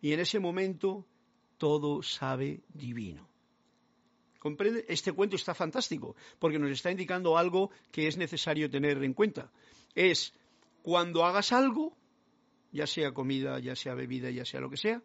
[0.02, 1.06] y en ese momento
[1.58, 3.28] todo sabe divino.
[4.40, 4.86] ¿Comprende?
[4.88, 9.52] Este cuento está fantástico porque nos está indicando algo que es necesario tener en cuenta.
[9.96, 10.34] Es
[10.84, 11.98] cuando hagas algo,
[12.72, 15.02] ya sea comida, ya sea bebida, ya sea lo que sea,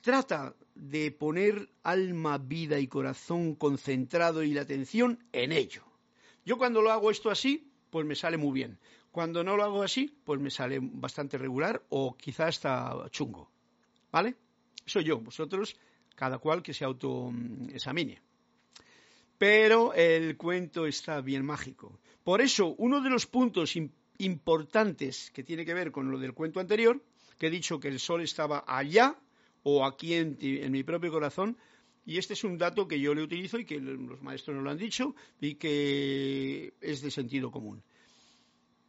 [0.00, 5.84] trata de poner alma, vida y corazón concentrado y la atención en ello.
[6.44, 8.78] Yo cuando lo hago esto así, pues me sale muy bien.
[9.12, 13.50] Cuando no lo hago así, pues me sale bastante regular o quizás hasta chungo.
[14.10, 14.36] ¿Vale?
[14.86, 15.76] Soy yo, vosotros,
[16.16, 18.22] cada cual que se autoexamine.
[19.36, 22.00] Pero el cuento está bien mágico.
[22.24, 23.76] Por eso, uno de los puntos
[24.16, 27.02] importantes que tiene que ver con lo del cuento anterior,
[27.38, 29.18] que he dicho que el sol estaba allá
[29.62, 31.58] o aquí en, en mi propio corazón,
[32.06, 34.70] y este es un dato que yo le utilizo y que los maestros nos lo
[34.70, 37.82] han dicho y que es de sentido común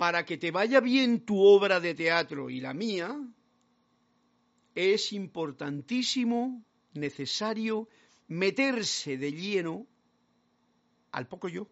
[0.03, 3.17] para que te vaya bien tu obra de teatro y la mía,
[4.75, 6.61] es importantísimo,
[6.91, 7.87] necesario,
[8.27, 9.87] meterse de lleno
[11.13, 11.69] al poco yo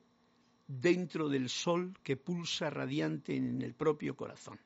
[0.65, 4.57] dentro del sol que pulsa radiante en el propio corazón.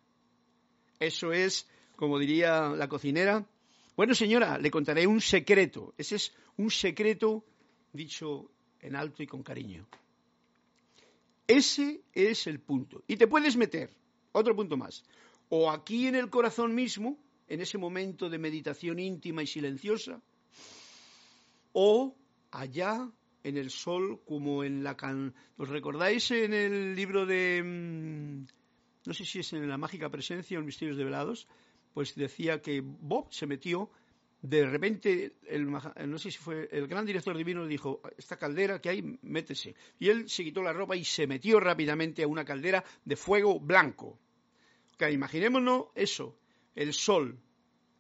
[0.99, 3.47] Eso es, como diría la cocinera,
[3.95, 5.95] bueno señora, le contaré un secreto.
[5.97, 7.43] Ese es un secreto
[7.91, 9.87] dicho en alto y con cariño.
[11.47, 13.03] Ese es el punto.
[13.07, 13.89] Y te puedes meter,
[14.31, 15.03] otro punto más,
[15.49, 20.21] o aquí en el corazón mismo, en ese momento de meditación íntima y silenciosa,
[21.73, 22.15] o
[22.51, 23.11] allá
[23.43, 25.35] en el sol, como en la can...
[25.57, 27.61] ¿Os recordáis en el libro de...
[27.63, 28.47] Mm,
[29.05, 31.47] no sé si es en la mágica presencia o en Misterios Develados,
[31.93, 33.91] pues decía que Bob se metió
[34.47, 38.89] de repente, el, no sé si fue el gran director divino, dijo, esta caldera que
[38.89, 39.75] hay, métese.
[39.97, 43.59] Y él se quitó la ropa y se metió rápidamente a una caldera de fuego
[43.59, 44.19] blanco.
[44.93, 46.37] Okay, imaginémonos eso,
[46.75, 47.37] el sol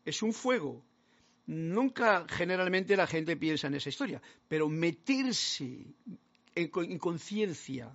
[0.05, 0.85] es un fuego.
[1.47, 5.85] Nunca generalmente la gente piensa en esa historia, pero meterse
[6.53, 7.91] en, conciencia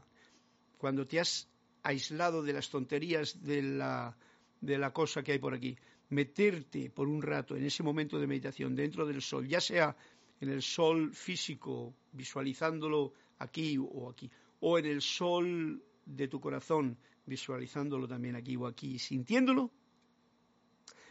[0.77, 1.49] cuando te has
[1.83, 4.17] aislado de las tonterías de la,
[4.61, 5.77] de la cosa que hay por aquí,
[6.11, 9.97] meterte por un rato en ese momento de meditación dentro del sol, ya sea
[10.41, 16.97] en el sol físico, visualizándolo aquí o aquí, o en el sol de tu corazón,
[17.27, 19.71] visualizándolo también aquí o aquí, sintiéndolo,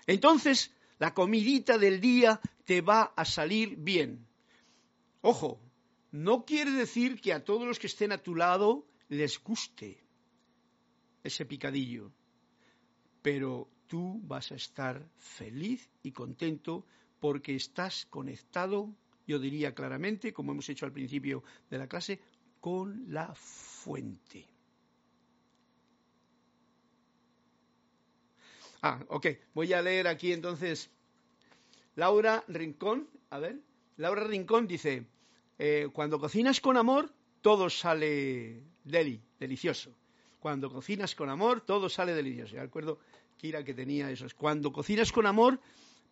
[0.07, 4.25] entonces la comidita del día te va a salir bien.
[5.21, 5.61] Ojo,
[6.11, 10.03] no quiere decir que a todos los que estén a tu lado les guste
[11.23, 12.11] ese picadillo,
[13.21, 16.85] pero tú vas a estar feliz y contento
[17.19, 18.93] porque estás conectado,
[19.27, 22.21] yo diría claramente, como hemos hecho al principio de la clase,
[22.61, 24.47] con la fuente.
[28.81, 30.89] Ah, ok, voy a leer aquí entonces.
[31.95, 33.59] Laura Rincón, a ver,
[33.97, 35.05] Laura Rincón dice,
[35.57, 39.91] eh, cuando cocinas con amor, todo sale deli, delicioso.
[40.39, 42.55] Cuando cocinas con amor, todo sale delicioso.
[42.55, 42.99] ¿De acuerdo?
[43.39, 44.27] Kira que tenía eso.
[44.35, 45.61] Cuando cocinas con amor,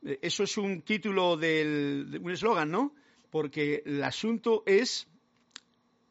[0.02, 2.96] eh, eso es un título de un eslogan, ¿no?
[3.30, 5.08] Porque el asunto es,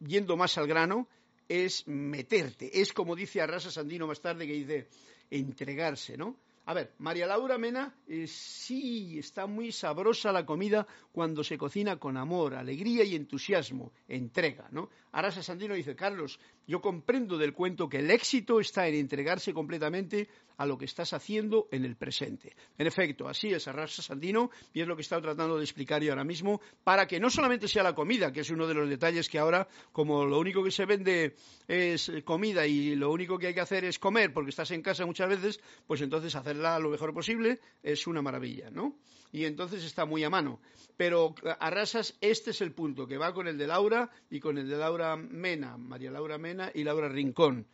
[0.07, 1.09] yendo más al grano,
[1.49, 2.83] es meterte.
[2.83, 4.89] Es como dice Arrasa Sandino más tarde, que dice
[5.31, 6.37] entregarse, ¿no?
[6.69, 12.01] A ver, María Laura Mena, eh, sí, está muy sabrosa la comida cuando se cocina
[12.01, 14.91] con amor, alegría y entusiasmo, entrega, ¿no?
[15.13, 20.29] Arasa Sandino dice, Carlos, yo comprendo del cuento que el éxito está en entregarse completamente
[20.59, 22.57] a lo que estás haciendo en el presente.
[22.77, 26.11] En efecto, así es Arrasa Sandino y es lo que estado tratando de explicar yo
[26.11, 29.29] ahora mismo para que no solamente sea la comida, que es uno de los detalles
[29.29, 31.37] que ahora, como lo único que se vende
[31.69, 35.07] es comida y lo único que hay que hacer es comer porque estás en casa
[35.07, 38.97] muchas veces, pues entonces lo mejor posible es una maravilla, ¿no?
[39.33, 40.61] Y entonces está muy a mano.
[40.97, 44.69] Pero Arrasas, este es el punto, que va con el de Laura y con el
[44.69, 47.67] de Laura Mena, María Laura Mena y Laura Rincón.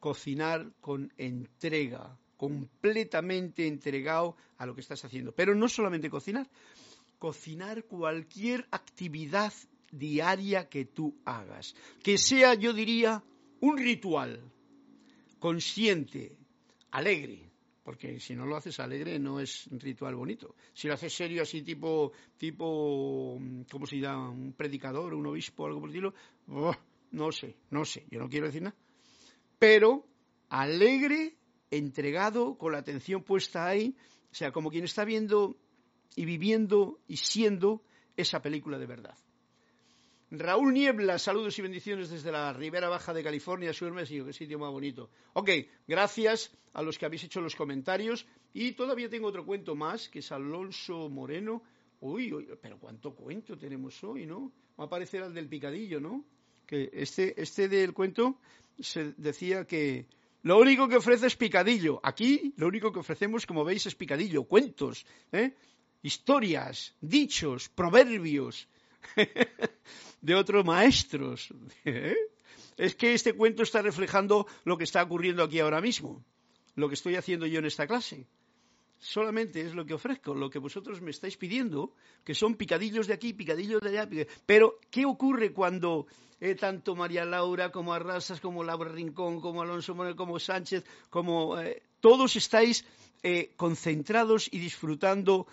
[0.00, 5.32] Cocinar con entrega, completamente entregado a lo que estás haciendo.
[5.32, 6.48] Pero no solamente cocinar,
[7.18, 9.52] cocinar cualquier actividad
[9.90, 11.74] diaria que tú hagas.
[12.02, 13.24] Que sea, yo diría,
[13.60, 14.40] un ritual
[15.38, 16.36] consciente,
[16.90, 17.47] alegre,
[17.88, 20.56] porque si no lo haces alegre no es ritual bonito.
[20.74, 24.28] Si lo haces serio así tipo, tipo, ¿cómo se llama?
[24.28, 26.14] Un predicador, un obispo, algo por el estilo,
[27.12, 28.76] no sé, no sé, yo no quiero decir nada.
[29.58, 30.04] Pero
[30.50, 31.38] alegre
[31.70, 33.96] entregado, con la atención puesta ahí,
[34.30, 35.56] o sea, como quien está viendo
[36.14, 37.82] y viviendo y siendo
[38.18, 39.16] esa película de verdad.
[40.30, 44.58] Raúl Niebla, saludos y bendiciones desde la Ribera Baja de California, Sur México, qué sitio
[44.58, 45.08] más bonito.
[45.32, 45.48] Ok,
[45.86, 48.26] gracias a los que habéis hecho los comentarios.
[48.52, 51.62] Y todavía tengo otro cuento más, que es Alonso Moreno.
[52.00, 54.52] Uy, uy pero cuánto cuento tenemos hoy, ¿no?
[54.78, 56.26] Va a aparecer al del picadillo, ¿no?
[56.66, 58.38] Que este, este del cuento
[58.78, 60.08] se decía que
[60.42, 62.00] lo único que ofrece es picadillo.
[62.02, 65.54] Aquí lo único que ofrecemos, como veis, es picadillo, cuentos, ¿eh?
[66.02, 68.68] historias, dichos, proverbios
[70.20, 71.48] de otros maestros.
[71.84, 72.16] ¿eh?
[72.76, 76.24] Es que este cuento está reflejando lo que está ocurriendo aquí ahora mismo,
[76.74, 78.26] lo que estoy haciendo yo en esta clase.
[79.00, 81.92] Solamente es lo que ofrezco, lo que vosotros me estáis pidiendo,
[82.24, 84.08] que son picadillos de aquí, picadillos de allá.
[84.44, 86.06] Pero, ¿qué ocurre cuando
[86.40, 91.58] eh, tanto María Laura como Arrasas, como Laura Rincón, como Alonso Moreno, como Sánchez, como
[91.60, 92.84] eh, todos estáis
[93.56, 95.48] concentrados y disfrutando,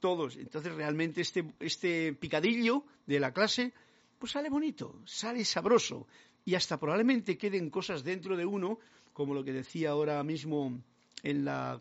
[0.00, 0.36] todos.
[0.36, 3.72] Entonces realmente este, este picadillo de la clase,
[4.18, 6.06] pues sale bonito, sale sabroso
[6.44, 8.78] y hasta probablemente queden cosas dentro de uno,
[9.12, 10.82] como lo que decía ahora mismo
[11.22, 11.80] en la,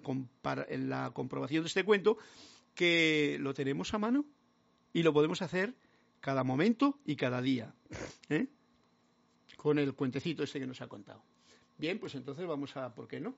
[0.69, 2.17] en la comprobación de este cuento,
[2.73, 4.25] que lo tenemos a mano
[4.93, 5.73] y lo podemos hacer
[6.21, 7.73] cada momento y cada día.
[8.29, 8.47] ¿eh?
[9.63, 11.23] con el cuentecito este que nos ha contado.
[11.77, 13.33] Bien, pues entonces vamos a, ¿por qué no?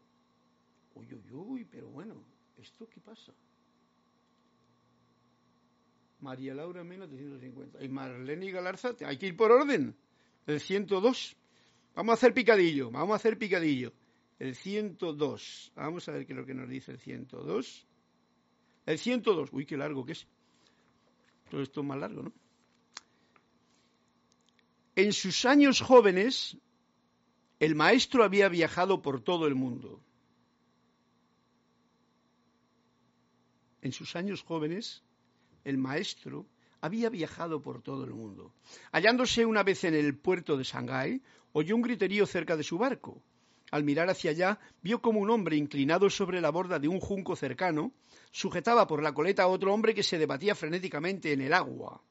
[0.96, 2.16] Uy, uy, uy, pero bueno,
[2.58, 3.32] ¿esto qué pasa?
[6.26, 7.84] María Laura Mena, 350.
[7.84, 9.96] Y Marlene Galarza, hay que ir por orden.
[10.48, 11.38] El 102.
[11.94, 13.94] Vamos a hacer picadillo, vamos a hacer picadillo.
[14.40, 15.72] El 102.
[15.76, 17.88] Vamos a ver qué es lo que nos dice el 102.
[18.88, 19.50] El 102.
[19.54, 20.28] Uy, qué largo que es.
[21.50, 22.34] Todo esto es más largo, ¿no?
[24.96, 26.58] En sus años jóvenes,
[27.60, 30.02] el maestro había viajado por todo el mundo.
[33.82, 35.04] En sus años jóvenes,
[35.66, 36.46] el maestro
[36.80, 38.54] había viajado por todo el mundo.
[38.92, 43.22] Hallándose una vez en el puerto de Shanghái, oyó un griterío cerca de su barco.
[43.72, 47.36] Al mirar hacia allá, vio como un hombre inclinado sobre la borda de un junco
[47.36, 47.92] cercano
[48.32, 52.02] sujetaba por la coleta a otro hombre que se debatía frenéticamente en el agua.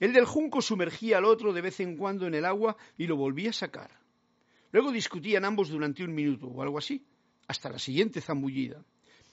[0.00, 3.16] El del junco sumergía al otro de vez en cuando en el agua y lo
[3.16, 3.90] volvía a sacar.
[4.70, 7.04] Luego discutían ambos durante un minuto o algo así,
[7.48, 8.84] hasta la siguiente zambullida.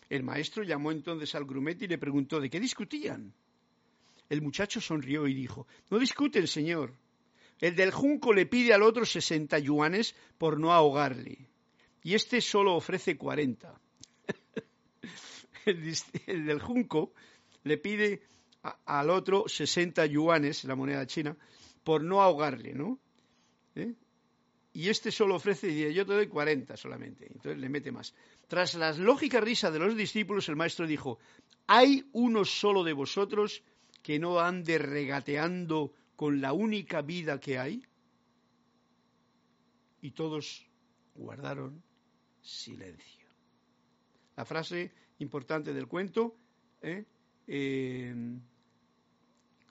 [0.10, 3.34] El maestro llamó entonces al grumete y le preguntó de qué discutían.
[4.30, 6.94] El muchacho sonrió y dijo No discuten, señor.
[7.60, 11.48] El del junco le pide al otro sesenta yuanes por no ahogarle.
[12.04, 13.80] Y este solo ofrece cuarenta.
[15.66, 17.14] el, del junco
[17.64, 18.22] le pide
[18.86, 21.38] al otro sesenta yuanes, la moneda china,
[21.84, 23.00] por no ahogarle, ¿no?
[23.76, 23.94] ¿Eh?
[24.74, 27.26] Y este solo ofrece, y yo te doy cuarenta solamente.
[27.28, 28.14] Entonces le mete más.
[28.48, 31.20] Tras las lógicas risas de los discípulos, el maestro dijo,
[31.66, 33.64] ¿hay uno solo de vosotros
[34.06, 37.84] que no ande regateando con la única vida que hay?
[39.99, 40.64] Y todos
[41.16, 41.82] guardaron
[42.39, 43.28] silencio.
[44.36, 46.36] La frase importante del cuento,
[46.84, 47.03] ¿eh?
[47.47, 48.14] eh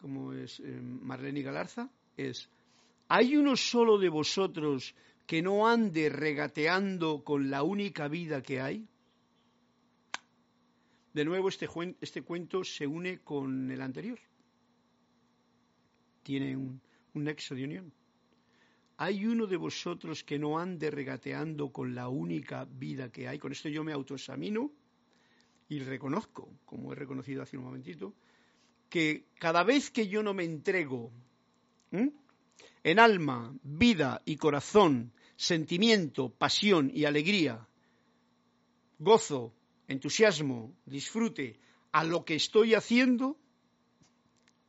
[0.01, 2.51] como es eh, Marlene Galarza, es,
[3.07, 8.89] ¿hay uno solo de vosotros que no ande regateando con la única vida que hay?
[11.15, 11.69] De nuevo, este,
[12.01, 14.19] este cuento se une con el anterior.
[16.25, 16.81] Tiene un,
[17.15, 17.93] nexo de unión.
[18.97, 23.39] Hay uno de vosotros que no ande regateando con la única vida que hay.
[23.39, 24.73] Con esto yo me autoexamino
[25.69, 28.12] y reconozco, como he reconocido hace un momentito,
[28.89, 31.12] que cada vez que yo no me entrego
[32.83, 37.69] en alma, vida y corazón, sentimiento, pasión y alegría,
[38.99, 39.55] gozo,
[39.89, 41.59] entusiasmo, disfrute
[41.93, 43.39] a lo que estoy haciendo,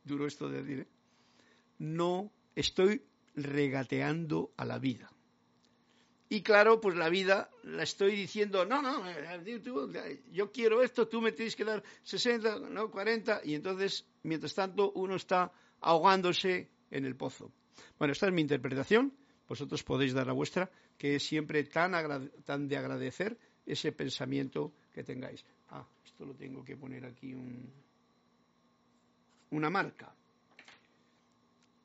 [0.04, 0.88] duro esto de decir, ¿eh?
[1.80, 3.02] no estoy
[3.36, 5.12] regateando a la vida.
[6.28, 9.04] Y claro, pues la vida la estoy diciendo, no, no,
[10.32, 14.92] yo quiero esto, tú me tienes que dar 60, no 40, y entonces, mientras tanto,
[14.94, 15.52] uno está
[15.82, 17.52] ahogándose en el pozo.
[18.00, 19.14] Bueno, esta es mi interpretación,
[19.48, 25.04] vosotros podéis dar la vuestra, que es siempre tan, tan de agradecer ese pensamiento que
[25.04, 25.44] tengáis.
[25.70, 27.70] Ah, esto lo tengo que poner aquí un,
[29.52, 30.16] una marca.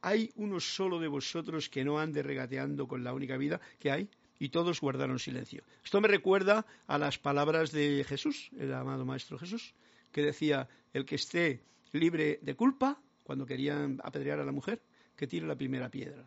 [0.03, 4.09] Hay uno solo de vosotros que no ande regateando con la única vida que hay,
[4.39, 5.63] y todos guardaron silencio.
[5.85, 9.75] Esto me recuerda a las palabras de Jesús, el amado Maestro Jesús,
[10.13, 11.61] que decía, el que esté
[11.93, 14.81] libre de culpa, cuando querían apedrear a la mujer,
[15.17, 16.25] que tire la primera piedra.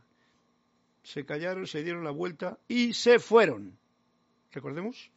[1.02, 3.80] Se callaron, se dieron la vuelta y se fueron.
[4.52, 5.10] ¿Recordemos?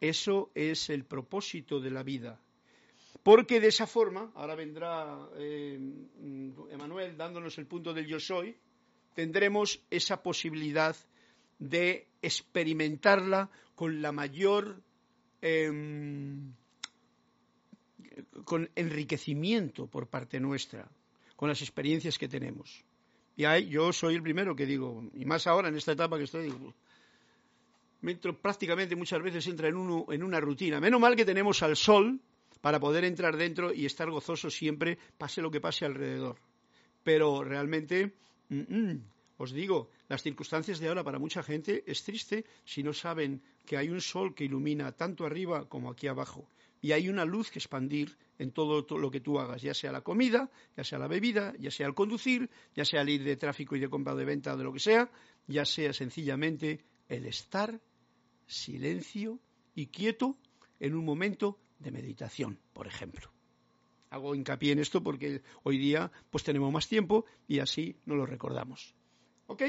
[0.00, 2.40] Eso es el propósito de la vida.
[3.22, 5.78] Porque de esa forma, ahora vendrá eh,
[6.70, 8.56] Emanuel dándonos el punto del yo soy,
[9.14, 10.96] tendremos esa posibilidad
[11.58, 14.82] de experimentarla con la mayor
[15.42, 16.54] em,
[18.44, 20.88] con enriquecimiento por parte nuestra,
[21.36, 22.84] con las experiencias que tenemos.
[23.36, 26.24] Y ahí yo soy el primero que digo, y más ahora en esta etapa que
[26.24, 26.74] estoy, digo,
[28.40, 30.80] prácticamente muchas veces entra en, uno, en una rutina.
[30.80, 32.20] Menos mal que tenemos al sol
[32.60, 36.36] para poder entrar dentro y estar gozoso siempre, pase lo que pase alrededor.
[37.02, 38.12] Pero realmente,
[39.36, 43.76] os digo, las circunstancias de ahora para mucha gente es triste si no saben que
[43.76, 46.46] hay un sol que ilumina tanto arriba como aquí abajo.
[46.82, 50.00] Y hay una luz que expandir en todo, lo que tú hagas, ya sea la
[50.00, 53.76] comida, ya sea la bebida, ya sea el conducir, ya sea el ir de tráfico
[53.76, 55.10] y de compra de venta de lo que sea,
[55.46, 57.78] ya sea sencillamente el estar
[58.50, 59.38] silencio
[59.74, 60.36] y quieto
[60.80, 63.30] en un momento de meditación, por ejemplo.
[64.10, 68.26] Hago hincapié en esto porque hoy día pues tenemos más tiempo y así no lo
[68.26, 68.94] recordamos.
[69.46, 69.62] ¿Ok?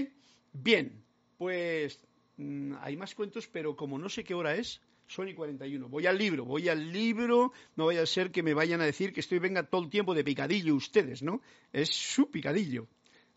[0.52, 1.04] Bien,
[1.38, 2.00] pues
[2.38, 5.90] mm, hay más cuentos, pero como no sé qué hora es, son y 41.
[5.90, 9.14] Voy al libro, voy al libro, no vaya a ser que me vayan a decir
[9.14, 11.42] que estoy venga todo el tiempo de picadillo ustedes, ¿no?
[11.72, 12.88] Es su picadillo.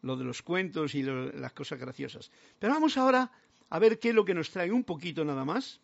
[0.03, 2.31] lo de los cuentos y las cosas graciosas.
[2.59, 3.33] Pero vamos ahora
[3.75, 5.81] a ver qué es lo que nos trae un poquito nada más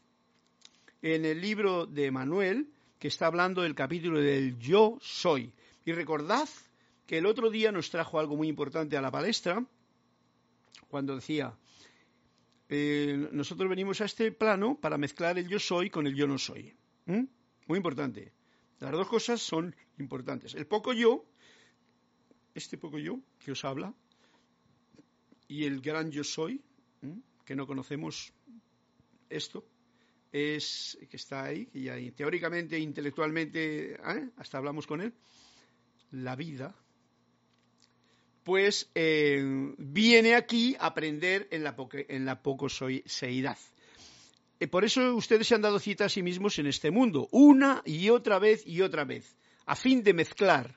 [1.03, 2.69] en el libro de Manuel,
[3.01, 5.53] que está hablando del capítulo del yo soy.
[5.85, 6.49] Y recordad
[7.09, 9.67] que el otro día nos trajo algo muy importante a la palestra,
[10.87, 11.53] cuando decía,
[12.69, 16.39] eh, nosotros venimos a este plano para mezclar el yo soy con el yo no
[16.39, 16.73] soy.
[17.07, 18.33] Muy importante.
[18.79, 20.55] Las dos cosas son importantes.
[20.55, 21.25] El poco yo,
[22.55, 23.93] este poco yo que os habla,
[25.49, 26.63] y el gran yo soy,
[27.51, 28.33] que no conocemos
[29.29, 29.67] esto,
[30.31, 34.31] es que está ahí, y ahí teóricamente, intelectualmente, ¿eh?
[34.37, 35.13] hasta hablamos con él,
[36.13, 36.77] la vida,
[38.45, 39.43] pues eh,
[39.79, 42.41] viene aquí a aprender en la, en la.
[44.61, 47.83] Eh, por eso ustedes se han dado cita a sí mismos en este mundo, una
[47.85, 49.37] y otra vez y otra vez,
[49.67, 50.77] a fin de mezclar.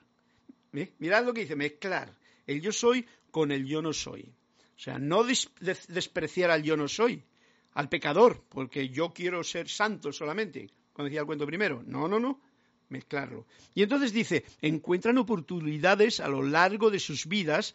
[0.72, 2.12] Mirad lo que dice, mezclar
[2.48, 4.34] el yo soy con el yo no soy.
[4.76, 7.22] O sea, no despreciar al yo no soy,
[7.74, 11.82] al pecador, porque yo quiero ser santo solamente, cuando decía el cuento primero.
[11.86, 12.40] No, no, no,
[12.88, 13.46] mezclarlo.
[13.74, 17.74] Y entonces dice, encuentran oportunidades a lo largo de sus vidas,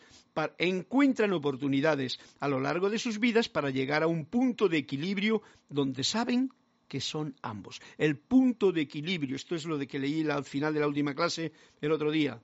[0.57, 5.41] encuentran oportunidades a lo largo de sus vidas para llegar a un punto de equilibrio
[5.69, 6.51] donde saben
[6.87, 7.81] que son ambos.
[7.97, 11.13] El punto de equilibrio, esto es lo de que leí al final de la última
[11.13, 12.41] clase el otro día,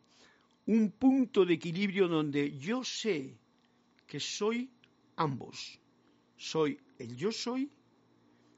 [0.68, 3.38] un punto de equilibrio donde yo sé
[4.08, 4.70] que soy
[5.16, 5.80] ambos.
[6.38, 7.70] Soy el yo soy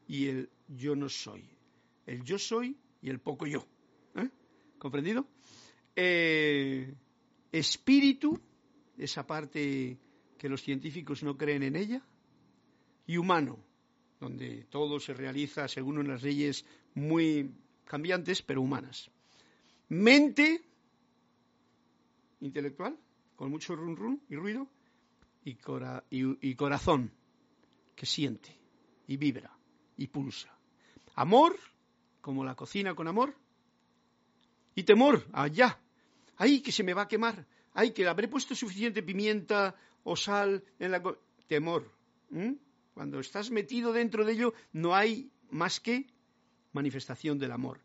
[0.07, 1.47] y el yo no soy.
[2.05, 3.65] El yo soy y el poco yo.
[4.15, 4.29] ¿Eh?
[4.77, 5.27] ¿Comprendido?
[5.95, 6.93] Eh,
[7.51, 8.39] espíritu,
[8.97, 9.97] esa parte
[10.37, 12.05] que los científicos no creen en ella,
[13.05, 13.57] y humano,
[14.19, 17.51] donde todo se realiza según unas leyes muy
[17.85, 19.09] cambiantes, pero humanas.
[19.89, 20.61] Mente
[22.41, 22.97] intelectual,
[23.35, 24.67] con mucho run run y ruido,
[26.09, 27.11] y, corazón
[27.95, 28.57] que siente
[29.07, 29.55] y vibra
[29.95, 30.53] y pulsa.
[31.15, 31.57] Amor,
[32.21, 33.33] como la cocina con amor,
[34.75, 35.79] y temor, allá,
[36.35, 40.15] ay que se me va a quemar, ay que le habré puesto suficiente pimienta o
[40.15, 41.01] sal en la...
[41.47, 41.91] temor.
[42.93, 46.07] Cuando estás metido dentro de ello, no hay más que
[46.73, 47.79] manifestación del amor.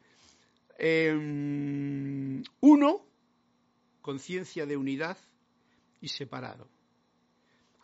[0.79, 3.07] Em, uno,
[4.01, 5.17] conciencia de unidad
[6.01, 6.69] y separado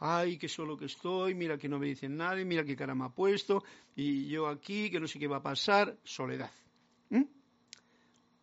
[0.01, 3.05] ay, que solo que estoy, mira que no me dicen nadie, mira qué cara me
[3.05, 3.65] ha puesto,
[3.97, 6.51] y yo aquí, que no sé qué va a pasar, soledad.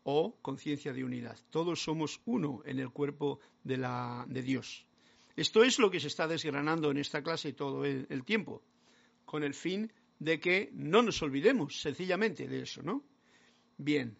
[0.07, 1.35] O conciencia de unidad.
[1.49, 4.85] Todos somos uno en el cuerpo de, la, de Dios.
[5.35, 8.61] Esto es lo que se está desgranando en esta clase todo el, el tiempo,
[9.25, 13.03] con el fin de que no nos olvidemos sencillamente de eso, ¿no?
[13.77, 14.15] Bien.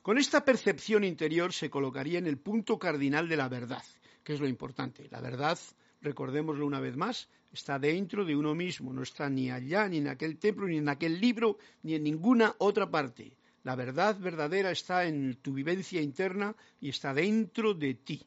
[0.00, 3.84] Con esta percepción interior se colocaría en el punto cardinal de la verdad,
[4.24, 5.08] que es lo importante.
[5.10, 5.58] La verdad
[6.00, 10.08] recordémoslo una vez más, está dentro de uno mismo, no está ni allá, ni en
[10.08, 13.32] aquel templo, ni en aquel libro, ni en ninguna otra parte.
[13.64, 18.24] La verdad verdadera está en tu vivencia interna y está dentro de ti.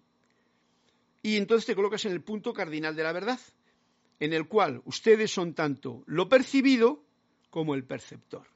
[1.21, 3.39] Y entonces te colocas en el punto cardinal de la verdad,
[4.19, 7.03] en el cual ustedes son tanto lo percibido
[7.49, 8.47] como el perceptor.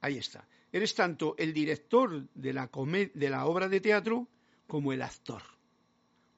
[0.00, 0.46] Ahí está.
[0.72, 2.70] Eres tanto el director de la,
[3.14, 4.28] de la obra de teatro
[4.66, 5.42] como el actor.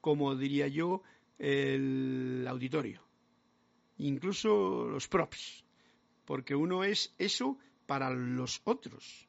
[0.01, 1.03] Como diría yo,
[1.39, 3.03] el auditorio,
[3.99, 5.65] incluso los props,
[6.25, 9.27] porque uno es eso para los otros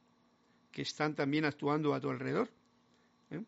[0.71, 2.49] que están también actuando a tu alrededor.
[3.31, 3.41] ¿eh?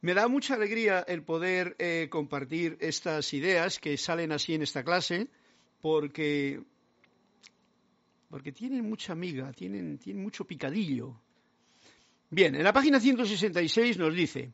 [0.00, 4.82] Me da mucha alegría el poder eh, compartir estas ideas que salen así en esta
[4.82, 5.28] clase,
[5.80, 6.62] porque,
[8.30, 11.20] porque tienen mucha amiga, tienen, tienen mucho picadillo.
[12.30, 14.52] Bien, en la página 166 nos dice,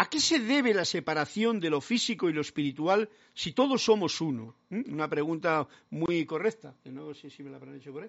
[0.00, 4.22] ¿A qué se debe la separación de lo físico y lo espiritual si todos somos
[4.22, 4.56] uno?
[4.70, 4.94] ¿Mm?
[4.94, 8.08] Una pregunta muy correcta, que no sé si me la habrán hecho ahí.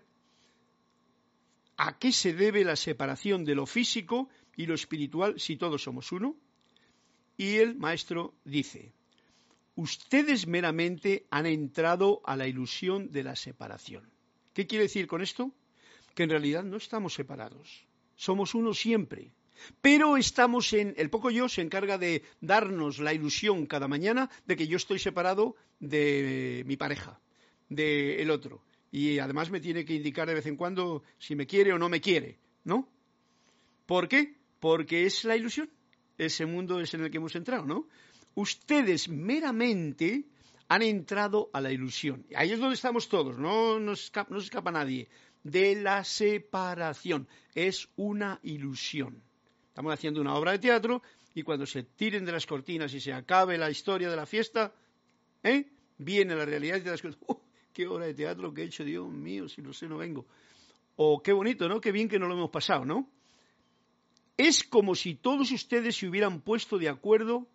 [1.75, 6.13] ¿A qué se debe la separación de lo físico y lo espiritual si todos somos
[6.13, 6.37] uno?
[7.35, 8.93] Y el maestro dice,
[9.75, 14.09] ustedes meramente han entrado a la ilusión de la separación.
[14.53, 15.51] ¿Qué quiere decir con esto?
[16.15, 17.85] Que en realidad no estamos separados,
[18.15, 19.33] somos uno siempre.
[19.81, 24.55] Pero estamos en, el poco yo se encarga de darnos la ilusión cada mañana de
[24.55, 27.19] que yo estoy separado de mi pareja,
[27.69, 28.63] del otro.
[28.91, 31.89] Y además me tiene que indicar de vez en cuando si me quiere o no
[31.89, 32.89] me quiere, ¿no?
[33.85, 34.35] ¿Por qué?
[34.59, 35.69] Porque es la ilusión.
[36.17, 37.87] Ese mundo es en el que hemos entrado, ¿no?
[38.35, 40.25] Ustedes meramente
[40.67, 42.25] han entrado a la ilusión.
[42.35, 45.09] Ahí es donde estamos todos, no no se escapa nadie.
[45.43, 47.27] De la separación.
[47.55, 49.23] Es una ilusión.
[49.71, 51.01] Estamos haciendo una obra de teatro
[51.33, 54.73] y cuando se tiren de las cortinas y se acabe la historia de la fiesta,
[55.43, 55.65] ¿eh?
[55.97, 57.41] viene la realidad y te das cuenta, ¡oh,
[57.71, 60.25] qué hora de teatro que he hecho, Dios mío, si no sé, no vengo.
[60.97, 61.79] O qué bonito, ¿no?
[61.79, 63.09] Qué bien que no lo hemos pasado, ¿no?
[64.35, 67.47] Es como si todos ustedes se hubieran puesto de acuerdo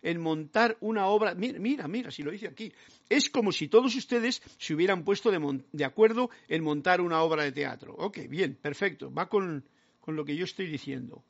[0.00, 1.34] en montar una obra.
[1.34, 2.72] Mira, mira, mira, si lo dice aquí.
[3.08, 7.50] Es como si todos ustedes se hubieran puesto de, acuerdo en montar una obra de
[7.50, 7.96] teatro.
[7.98, 9.12] Ok, bien, perfecto.
[9.12, 9.64] Va con,
[10.00, 11.24] con lo que yo estoy diciendo.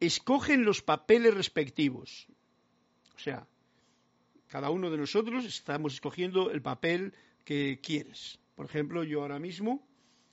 [0.00, 2.28] Escogen los papeles respectivos.
[3.16, 3.46] O sea,
[4.46, 8.38] cada uno de nosotros estamos escogiendo el papel que quieres.
[8.54, 9.86] Por ejemplo, yo ahora mismo,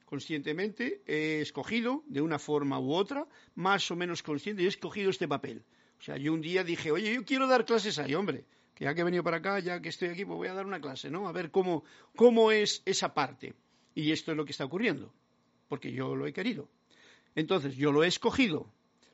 [0.05, 5.27] conscientemente, he escogido, de una forma u otra, más o menos consciente, he escogido este
[5.27, 5.63] papel.
[5.99, 8.45] O sea, yo un día dije, oye, yo quiero dar clases ahí, hombre,
[8.75, 10.65] que ya que he venido para acá, ya que estoy aquí, pues voy a dar
[10.65, 11.27] una clase, ¿no?
[11.27, 11.83] A ver cómo,
[12.15, 13.53] cómo es esa parte.
[13.95, 15.13] Y esto es lo que está ocurriendo,
[15.69, 16.69] porque yo lo he querido.
[17.33, 18.69] Entonces, yo lo he escogido.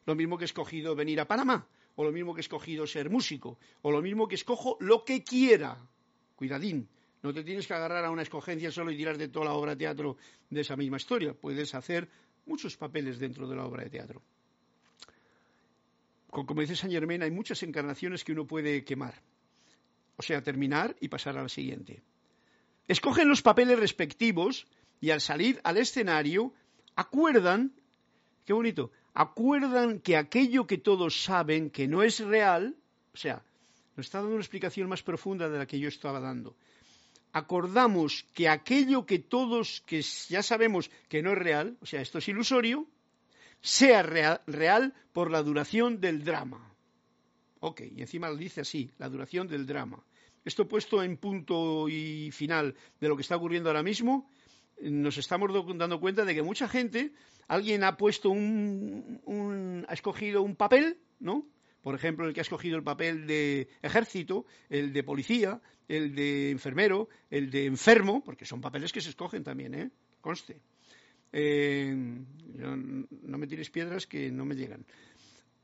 [0.05, 3.09] Lo mismo que he escogido venir a Panamá, o lo mismo que he escogido ser
[3.09, 5.77] músico, o lo mismo que escojo lo que quiera.
[6.35, 6.87] Cuidadín,
[7.21, 9.71] no te tienes que agarrar a una escogencia solo y tirar de toda la obra
[9.71, 10.17] de teatro
[10.49, 11.33] de esa misma historia.
[11.33, 12.09] Puedes hacer
[12.45, 14.21] muchos papeles dentro de la obra de teatro
[16.31, 19.21] como dice Saint Germain, hay muchas encarnaciones que uno puede quemar.
[20.15, 22.01] O sea, terminar y pasar a la siguiente.
[22.87, 24.65] Escogen los papeles respectivos
[25.01, 26.53] y al salir al escenario
[26.95, 27.73] acuerdan,
[28.45, 32.75] qué bonito, acuerdan que aquello que todos saben que no es real,
[33.13, 33.43] o sea,
[33.95, 36.55] nos está dando una explicación más profunda de la que yo estaba dando.
[37.33, 42.17] Acordamos que aquello que todos que ya sabemos que no es real, o sea, esto
[42.17, 42.87] es ilusorio,
[43.61, 46.73] sea real, por la duración del drama.
[47.59, 50.03] Ok, y encima lo dice así, la duración del drama.
[50.43, 54.27] Esto puesto en punto y final de lo que está ocurriendo ahora mismo,
[54.81, 57.13] nos estamos dando cuenta de que mucha gente,
[57.51, 61.45] alguien ha puesto un, ha escogido un papel, ¿no?
[61.81, 66.51] Por ejemplo, el que ha escogido el papel de ejército, el de policía, el de
[66.51, 69.91] enfermero, el de enfermo, porque son papeles que se escogen también, ¿eh?
[70.21, 70.61] Conste.
[71.33, 74.85] Eh, no me tires piedras que no me llegan.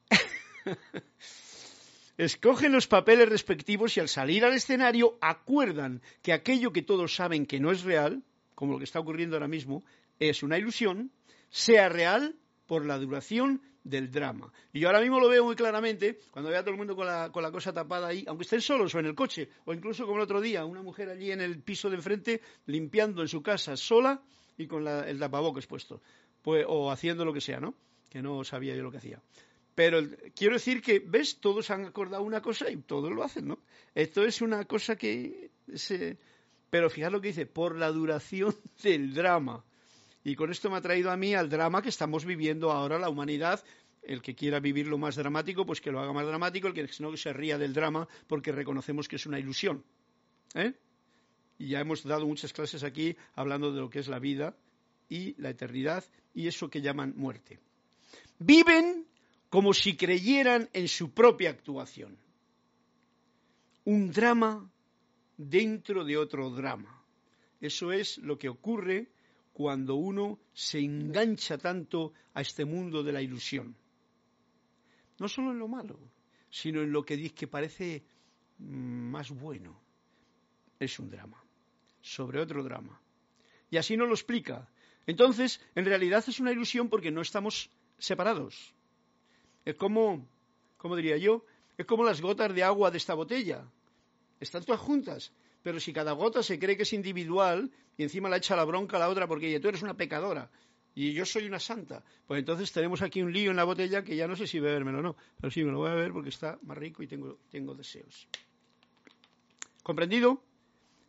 [2.18, 7.46] Escogen los papeles respectivos y al salir al escenario acuerdan que aquello que todos saben
[7.46, 8.24] que no es real,
[8.56, 9.86] como lo que está ocurriendo ahora mismo,
[10.20, 11.12] es una ilusión,
[11.50, 12.36] sea real
[12.66, 14.52] por la duración del drama.
[14.74, 17.06] Y yo ahora mismo lo veo muy claramente, cuando veo a todo el mundo con
[17.06, 20.06] la, con la cosa tapada ahí, aunque estén solos o en el coche, o incluso
[20.06, 23.42] como el otro día, una mujer allí en el piso de enfrente limpiando en su
[23.42, 24.22] casa sola,
[24.58, 26.02] y con el tapabocas puesto,
[26.42, 27.76] pues, o haciendo lo que sea, ¿no?
[28.10, 29.22] Que no sabía yo lo que hacía.
[29.76, 30.00] Pero
[30.36, 31.40] quiero decir que, ¿ves?
[31.40, 33.60] Todos han acordado una cosa y todos lo hacen, ¿no?
[33.94, 36.18] Esto es una cosa que se...
[36.72, 39.64] Pero fijad lo que dice, por la duración del drama.
[40.28, 43.08] Y con esto me ha traído a mí al drama que estamos viviendo ahora la
[43.10, 43.64] humanidad.
[44.02, 46.68] El que quiera vivir lo más dramático, pues que lo haga más dramático.
[46.68, 49.86] El que no se ría del drama porque reconocemos que es una ilusión.
[50.54, 50.74] ¿Eh?
[51.58, 54.56] y ya hemos dado muchas clases aquí hablando de lo que es la vida
[55.10, 56.04] y la eternidad
[56.34, 57.60] y eso que llaman muerte.
[58.38, 59.06] Viven
[59.50, 62.18] como si creyeran en su propia actuación.
[63.86, 64.70] Un drama
[65.38, 67.02] dentro de otro drama.
[67.62, 69.08] Eso es lo que ocurre
[69.58, 73.76] cuando uno se engancha tanto a este mundo de la ilusión.
[75.18, 75.98] No solo en lo malo,
[76.52, 78.04] sino en lo que dice que parece
[78.60, 79.82] más bueno.
[80.80, 81.44] Es un drama
[82.02, 83.02] sobre otro drama.
[83.72, 84.70] Y así nos lo explica.
[85.08, 88.76] Entonces, en realidad es una ilusión porque no estamos separados.
[89.66, 90.24] Es como,
[90.78, 91.44] como diría yo,
[91.80, 93.66] es como las gotas de agua de esta botella.
[94.40, 95.32] Están todas juntas,
[95.68, 98.96] pero si cada gota se cree que es individual y encima la echa la bronca
[98.96, 100.50] a la otra porque tú eres una pecadora
[100.96, 104.16] y yo soy una santa, pues entonces tenemos aquí un lío en la botella que
[104.16, 106.30] ya no sé si bebérmelo o no, pero sí me lo voy a beber porque
[106.30, 108.30] está más rico y tengo, tengo deseos.
[109.84, 110.42] ¿Comprendido?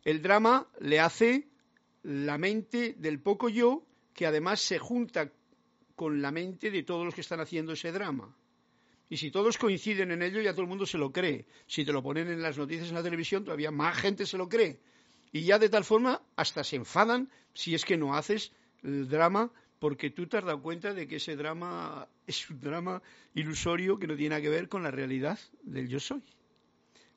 [0.03, 1.47] el drama le hace
[2.03, 5.31] la mente del poco yo, que además se junta
[5.95, 8.35] con la mente de todos los que están haciendo ese drama.
[9.09, 11.47] Y si todos coinciden en ello, ya todo el mundo se lo cree.
[11.65, 14.47] Si te lo ponen en las noticias en la televisión, todavía más gente se lo
[14.47, 14.79] cree.
[15.31, 18.51] Y ya de tal forma hasta se enfadan si es que no haces
[18.83, 23.01] el drama porque tú te has dado cuenta de que ese drama es un drama
[23.33, 26.21] ilusorio que no tiene nada que ver con la realidad del yo soy.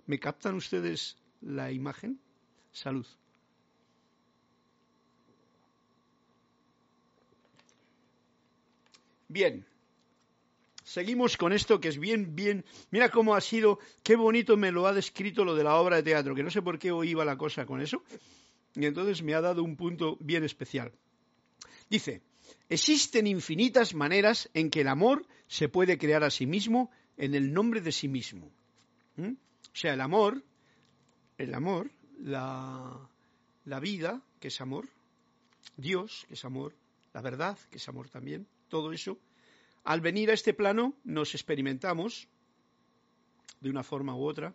[0.07, 2.18] ¿Me captan ustedes la imagen?
[2.72, 3.07] Salud.
[9.28, 9.72] Bien.
[10.93, 12.66] Seguimos con esto que es bien, bien.
[12.90, 16.03] Mira cómo ha sido, qué bonito me lo ha descrito lo de la obra de
[16.03, 18.03] teatro, que no sé por qué hoy iba la cosa con eso.
[18.74, 20.93] Y entonces me ha dado un punto bien especial.
[21.88, 22.20] Dice,
[22.68, 27.55] existen infinitas maneras en que el amor se puede crear a sí mismo en el
[27.55, 28.53] nombre de sí mismo.
[29.16, 29.32] ¿Mm?
[29.32, 30.45] O sea, el amor,
[31.38, 31.90] el amor,
[32.20, 33.09] la,
[33.64, 34.90] la vida, que es amor,
[35.74, 36.74] Dios, que es amor,
[37.14, 39.18] la verdad, que es amor también, todo eso,
[39.85, 42.28] al venir a este plano nos experimentamos
[43.61, 44.55] de una forma u otra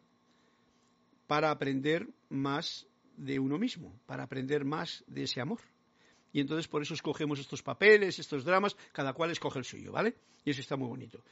[1.27, 5.59] para aprender más de uno mismo, para aprender más de ese amor.
[6.31, 10.15] Y entonces por eso escogemos estos papeles, estos dramas, cada cual escoge el suyo, ¿vale?
[10.45, 11.23] Y eso está muy bonito.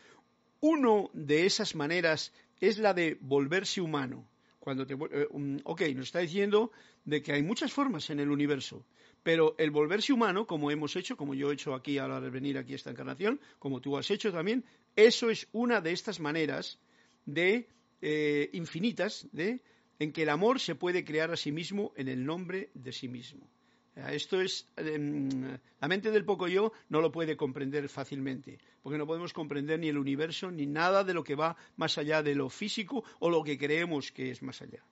[0.61, 4.27] Uno de esas maneras es la de volverse humano.
[4.59, 5.27] Cuando te, eh,
[5.63, 6.71] ok, nos está diciendo
[7.03, 8.83] de que hay muchas formas en el universo,
[9.25, 12.29] pero el volverse humano, como hemos hecho, como yo he hecho aquí a la de
[12.29, 14.63] venir aquí a esta encarnación, como tú has hecho también,
[14.95, 16.77] eso es una de estas maneras
[17.25, 17.67] de
[18.03, 19.63] eh, infinitas de
[19.97, 23.07] en que el amor se puede crear a sí mismo en el nombre de sí
[23.07, 23.49] mismo.
[23.95, 29.07] Esto es, em, la mente del poco yo no lo puede comprender fácilmente, porque no
[29.07, 32.47] podemos comprender ni el universo ni nada de lo que va más allá de lo
[32.49, 34.83] físico o lo que creemos que es más allá.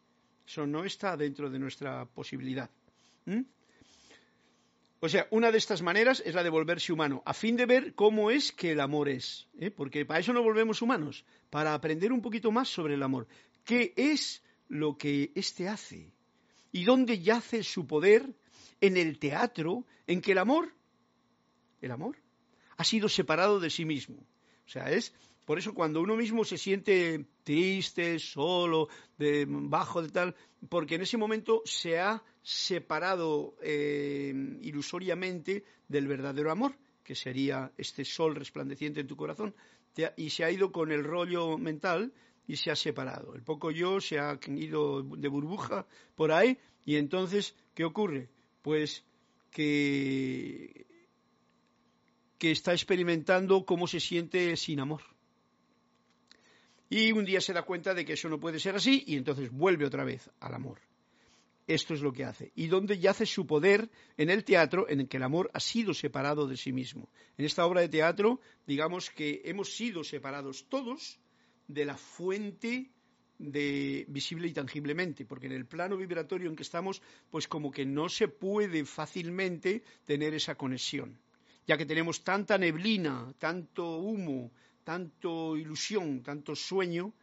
[0.43, 2.71] Eso no está dentro de nuestra posibilidad.
[5.05, 7.93] O sea, una de estas maneras es la de volverse humano, a fin de ver
[7.93, 9.69] cómo es que el amor es, ¿eh?
[9.69, 13.27] porque para eso nos volvemos humanos, para aprender un poquito más sobre el amor.
[13.65, 16.13] ¿Qué es lo que éste hace?
[16.71, 18.33] ¿Y dónde yace su poder
[18.79, 20.73] en el teatro en que el amor,
[21.81, 22.15] el amor,
[22.77, 24.15] ha sido separado de sí mismo?
[24.65, 28.87] O sea, es por eso cuando uno mismo se siente triste, solo,
[29.17, 30.35] bajo de tal,
[30.69, 38.05] porque en ese momento se ha separado eh, ilusoriamente del verdadero amor, que sería este
[38.05, 39.55] sol resplandeciente en tu corazón,
[40.17, 42.13] y se ha ido con el rollo mental
[42.47, 43.35] y se ha separado.
[43.35, 48.29] El poco yo se ha ido de burbuja por ahí y entonces, ¿qué ocurre?
[48.61, 49.03] Pues
[49.51, 50.85] que,
[52.37, 55.01] que está experimentando cómo se siente sin amor.
[56.89, 59.51] Y un día se da cuenta de que eso no puede ser así y entonces
[59.51, 60.79] vuelve otra vez al amor.
[61.67, 62.51] Esto es lo que hace.
[62.55, 63.89] ¿Y dónde yace su poder?
[64.17, 67.09] En el teatro en el que el amor ha sido separado de sí mismo.
[67.37, 71.19] En esta obra de teatro, digamos que hemos sido separados todos
[71.67, 72.91] de la fuente
[73.39, 77.01] de visible y tangiblemente, porque en el plano vibratorio en que estamos,
[77.31, 81.19] pues como que no se puede fácilmente tener esa conexión,
[81.65, 84.51] ya que tenemos tanta neblina, tanto humo,
[84.83, 87.13] tanto ilusión, tanto sueño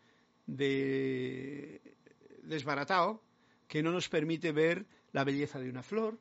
[0.46, 1.80] de
[2.42, 3.22] desbaratado
[3.70, 6.18] que no nos permite ver la belleza de una flor,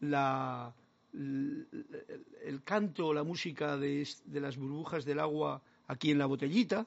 [0.00, 0.74] la,
[1.12, 6.86] el, canto o la música de, las burbujas del agua aquí en la botellita,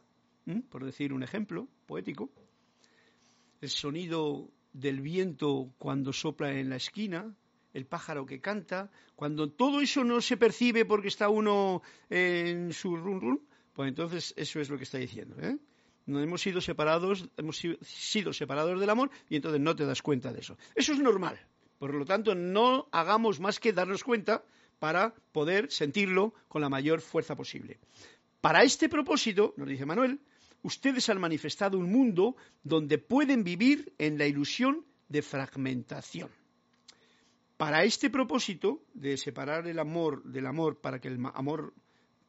[0.71, 2.31] por decir un ejemplo poético,
[3.61, 7.31] el sonido del viento cuando sopla en la esquina,
[7.71, 12.97] el pájaro que canta, cuando todo eso no se percibe porque está uno en su
[12.97, 15.35] run run, pues entonces eso es lo que está diciendo.
[15.39, 15.59] ¿eh?
[16.05, 20.33] Nos hemos sido separados, hemos sido separados del amor y entonces no te das cuenta
[20.33, 20.57] de eso.
[20.75, 21.39] Eso es normal.
[21.79, 24.43] Por lo tanto, no hagamos más que darnos cuenta
[24.79, 27.79] para poder sentirlo con la mayor fuerza posible.
[28.41, 30.19] Para este propósito, nos dice Manuel,
[30.61, 36.29] ustedes han manifestado un mundo donde pueden vivir en la ilusión de fragmentación.
[37.55, 41.73] Para este propósito de separar el amor del amor para que el amor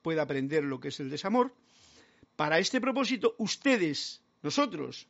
[0.03, 1.53] pueda aprender lo que es el desamor.
[2.37, 5.07] Para este propósito, ustedes, nosotros,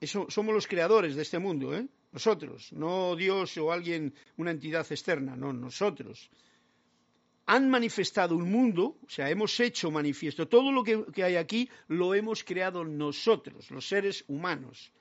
[0.00, 1.86] eso, somos los creadores de este mundo, ¿eh?
[2.12, 6.30] nosotros, no Dios o alguien, una entidad externa, no, nosotros.
[7.46, 11.70] Han manifestado un mundo, o sea, hemos hecho manifiesto, todo lo que, que hay aquí
[11.86, 14.92] lo hemos creado nosotros, los seres humanos.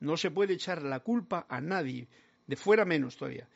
[0.00, 2.06] No se puede echar la culpa a nadie,
[2.46, 3.48] de fuera menos todavía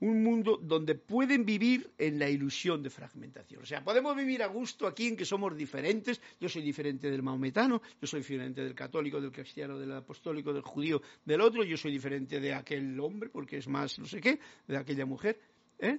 [0.00, 3.62] un mundo donde pueden vivir en la ilusión de fragmentación.
[3.62, 6.20] O sea, podemos vivir a gusto aquí en que somos diferentes.
[6.40, 10.62] Yo soy diferente del maometano, yo soy diferente del católico, del cristiano, del apostólico, del
[10.62, 11.64] judío, del otro.
[11.64, 15.40] Yo soy diferente de aquel hombre porque es más no sé qué, de aquella mujer.
[15.78, 15.98] ¿eh?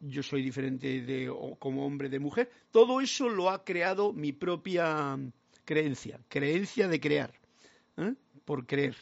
[0.00, 2.50] Yo soy diferente de, como hombre de mujer.
[2.70, 5.18] Todo eso lo ha creado mi propia
[5.64, 7.32] creencia, creencia de crear,
[7.96, 8.14] ¿eh?
[8.44, 8.96] por creer.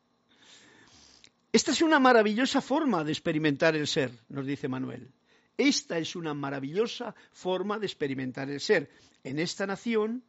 [1.57, 5.11] Esta es una maravillosa forma de experimentar el ser, nos dice Manuel.
[5.57, 8.90] Esta es una maravillosa forma de experimentar el ser.
[9.24, 10.22] En esta nación,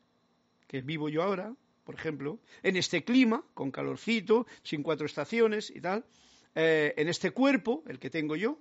[0.70, 1.54] que vivo yo ahora,
[1.84, 6.06] por ejemplo, en este clima, con calorcito, sin cuatro estaciones y tal,
[6.56, 8.58] eh, en este cuerpo, el que tengo yo,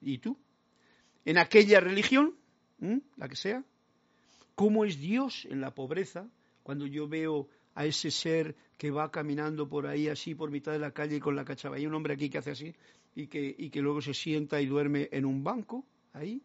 [0.00, 0.36] y tú,
[1.24, 2.34] en aquella religión,
[3.16, 3.62] la que sea,
[4.56, 6.28] ¿cómo es Dios en la pobreza
[6.64, 7.48] cuando yo veo
[7.78, 11.36] a ese ser que va caminando por ahí así por mitad de la calle con
[11.36, 11.76] la cachava.
[11.76, 12.74] Hay un hombre aquí que hace así
[13.14, 16.42] y que, y que luego se sienta y duerme en un banco ahí.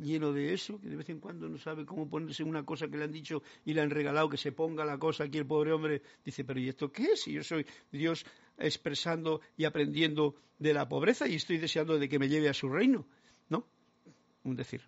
[0.00, 2.96] lleno de eso, que de vez en cuando no sabe cómo ponerse una cosa que
[2.96, 5.70] le han dicho y le han regalado, que se ponga la cosa aquí el pobre
[5.70, 7.24] hombre, dice, pero ¿y esto qué es?
[7.24, 8.24] Si yo soy Dios
[8.56, 12.70] expresando y aprendiendo de la pobreza y estoy deseando de que me lleve a su
[12.70, 13.06] reino,
[13.50, 13.66] ¿no?
[14.44, 14.80] Un decir.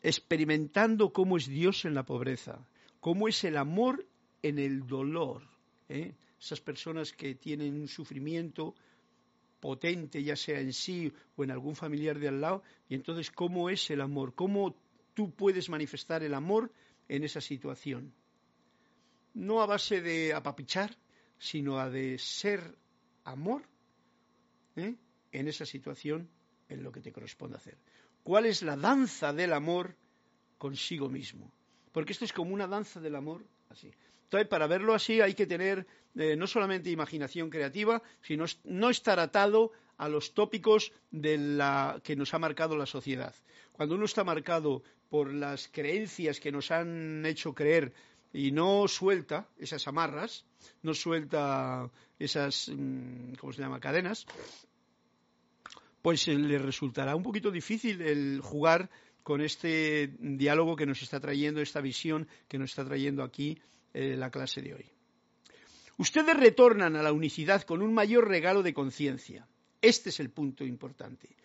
[0.00, 2.64] Experimentando cómo es Dios en la pobreza,
[3.00, 4.06] cómo es el amor
[4.42, 5.42] en el dolor.
[5.88, 6.14] ¿eh?
[6.40, 8.74] Esas personas que tienen un sufrimiento
[9.60, 13.70] potente, ya sea en sí o en algún familiar de al lado, y entonces cómo
[13.70, 14.74] es el amor, cómo
[15.14, 16.72] tú puedes manifestar el amor
[17.08, 18.12] en esa situación.
[19.34, 20.96] No a base de apapichar,
[21.38, 22.76] sino a de ser
[23.24, 23.62] amor
[24.76, 24.96] ¿eh?
[25.30, 26.28] en esa situación
[26.68, 27.78] en lo que te corresponde hacer.
[28.22, 29.96] ¿Cuál es la danza del amor
[30.58, 31.52] consigo mismo?
[31.92, 33.90] Porque esto es como una danza del amor así.
[34.32, 39.20] Entonces, para verlo así hay que tener eh, no solamente imaginación creativa, sino no estar
[39.20, 43.34] atado a los tópicos de la, que nos ha marcado la sociedad.
[43.72, 47.92] Cuando uno está marcado por las creencias que nos han hecho creer
[48.32, 50.46] y no suelta esas amarras,
[50.80, 54.24] no suelta esas, mm, ¿cómo se llama?, cadenas,
[56.00, 58.88] pues eh, le resultará un poquito difícil el jugar
[59.22, 63.60] con este diálogo que nos está trayendo, esta visión que nos está trayendo aquí
[63.94, 64.90] eh, la clase de hoy.
[65.98, 69.46] Ustedes retornan a la unicidad con un mayor regalo de conciencia.
[69.80, 71.36] Este es el punto importante.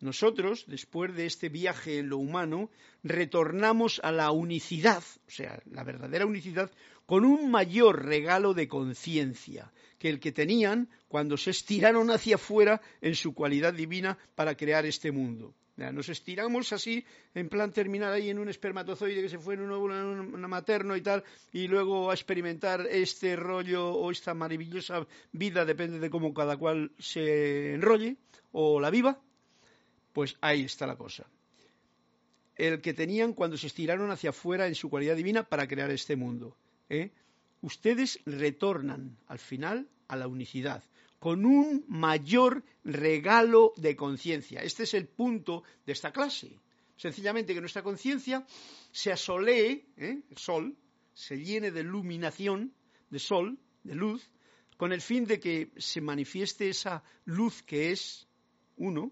[0.00, 2.70] Nosotros, después de este viaje en lo humano,
[3.02, 6.70] retornamos a la unicidad, o sea, la verdadera unicidad,
[7.06, 12.82] con un mayor regalo de conciencia que el que tenían cuando se estiraron hacia afuera
[13.00, 15.54] en su cualidad divina para crear este mundo.
[15.76, 17.04] Nos estiramos así,
[17.34, 21.02] en plan terminar ahí en un espermatozoide que se fue en un óvulo materno y
[21.02, 21.22] tal,
[21.52, 26.92] y luego a experimentar este rollo o esta maravillosa vida, depende de cómo cada cual
[26.98, 28.16] se enrolle
[28.52, 29.20] o la viva,
[30.14, 31.26] pues ahí está la cosa.
[32.54, 36.16] El que tenían cuando se estiraron hacia afuera en su cualidad divina para crear este
[36.16, 36.56] mundo.
[36.88, 37.10] ¿eh?
[37.60, 40.82] Ustedes retornan al final a la unicidad
[41.26, 44.62] con un mayor regalo de conciencia.
[44.62, 46.60] Este es el punto de esta clase.
[46.96, 48.46] Sencillamente que nuestra conciencia
[48.92, 50.22] se asolee, ¿eh?
[50.30, 50.76] el sol,
[51.14, 52.72] se llene de iluminación,
[53.10, 54.30] de sol, de luz,
[54.76, 58.28] con el fin de que se manifieste esa luz que es
[58.76, 59.10] uno,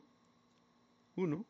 [1.17, 1.45] uno,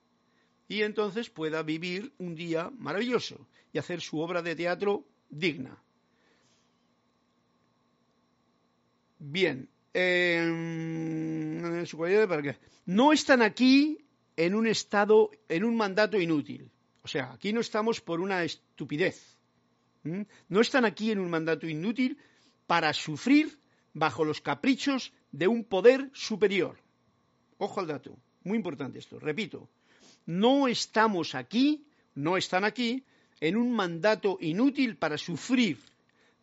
[0.66, 5.78] y entonces pueda vivir un día maravilloso y hacer su obra de teatro digna.
[9.18, 9.68] Bien,
[12.86, 13.99] no están aquí
[14.36, 16.70] en un estado, en un mandato inútil.
[17.03, 19.36] O sea, aquí no estamos por una estupidez.
[20.49, 22.18] No están aquí en un mandato inútil
[22.66, 23.59] para sufrir
[23.92, 26.76] bajo los caprichos de un poder superior.
[27.59, 29.68] Ojo al dato, muy importante esto, repito.
[30.26, 33.05] No estamos aquí, no están aquí,
[33.40, 35.78] en un mandato inútil para sufrir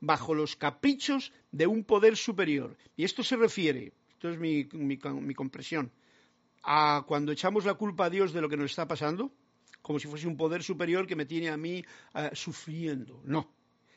[0.01, 2.75] bajo los caprichos de un poder superior.
[2.97, 5.91] Y esto se refiere, esto es mi, mi, compresión,
[6.63, 9.31] a cuando echamos la culpa a Dios de lo que nos está pasando,
[9.81, 11.85] como si fuese un poder superior que me tiene a mí
[12.15, 13.21] eh, sufriendo.
[13.23, 13.49] No,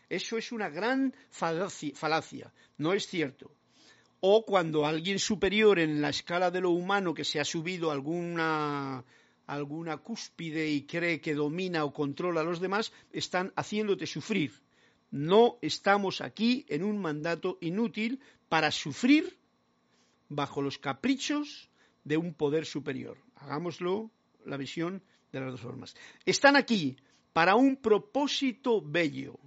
[0.08, 3.50] eso es una gran falacia, no es cierto.
[4.20, 9.04] O cuando alguien superior en la escala de lo humano que se ha subido alguna
[9.46, 14.63] alguna cúspide y cree que domina o controla a los demás, están haciéndote sufrir
[15.10, 19.38] no estamos aquí en un mandato inútil para sufrir
[20.28, 21.68] bajo los caprichos
[22.04, 23.18] de un poder superior.
[23.36, 24.10] Hagámoslo
[24.44, 25.02] la visión
[25.32, 25.94] de las dos formas.
[26.24, 26.96] Están aquí
[27.32, 29.38] para un propósito bello,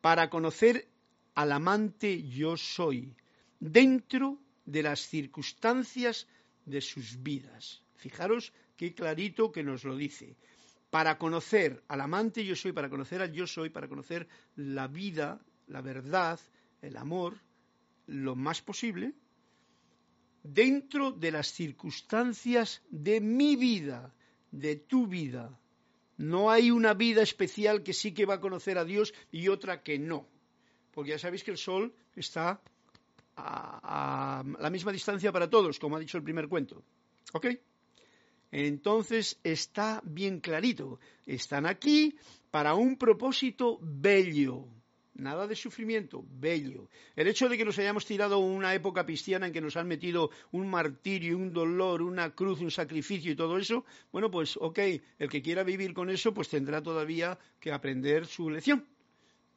[0.00, 0.88] para conocer
[1.34, 3.16] al amante yo soy,
[3.60, 6.26] dentro de las circunstancias
[6.64, 7.82] de sus vidas.
[7.96, 10.36] Fijaros qué clarito que nos lo dice
[10.94, 15.40] para conocer al amante yo soy, para conocer al yo soy, para conocer la vida,
[15.66, 16.38] la verdad,
[16.82, 17.40] el amor,
[18.06, 19.12] lo más posible,
[20.44, 24.14] dentro de las circunstancias de mi vida,
[24.52, 25.58] de tu vida.
[26.16, 29.82] No hay una vida especial que sí que va a conocer a Dios y otra
[29.82, 30.28] que no.
[30.92, 32.62] Porque ya sabéis que el sol está
[33.34, 36.84] a, a la misma distancia para todos, como ha dicho el primer cuento.
[37.32, 37.46] ¿Ok?
[38.54, 41.00] Entonces está bien clarito.
[41.26, 42.14] Están aquí
[42.52, 44.68] para un propósito bello.
[45.14, 46.88] Nada de sufrimiento, bello.
[47.16, 50.30] El hecho de que nos hayamos tirado una época cristiana en que nos han metido
[50.52, 54.78] un martirio, un dolor, una cruz, un sacrificio y todo eso, bueno, pues ok,
[55.18, 58.86] el que quiera vivir con eso, pues tendrá todavía que aprender su lección.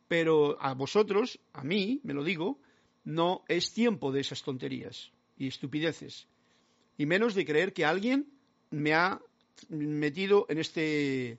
[0.08, 2.60] Pero a vosotros, a mí, me lo digo,
[3.04, 6.28] no es tiempo de esas tonterías y estupideces.
[6.98, 8.37] Y menos de creer que alguien
[8.72, 9.20] me ha
[9.70, 11.38] metido en este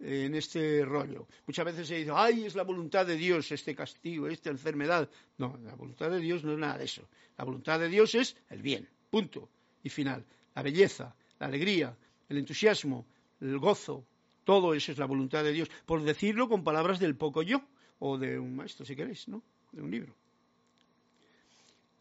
[0.00, 1.26] en este rollo.
[1.46, 5.08] Muchas veces se dice, ay, es la voluntad de Dios este castigo, esta enfermedad.
[5.38, 7.08] No, la voluntad de Dios no es nada de eso.
[7.36, 9.48] La voluntad de Dios es el bien, punto
[9.82, 10.24] y final.
[10.54, 11.96] La belleza, la alegría,
[12.28, 13.06] el entusiasmo,
[13.40, 14.04] el gozo,
[14.44, 15.68] todo eso es la voluntad de Dios.
[15.84, 17.62] Por decirlo con palabras del poco yo,
[17.98, 19.42] o de un maestro, si queréis, ¿no?
[19.72, 20.14] De un libro.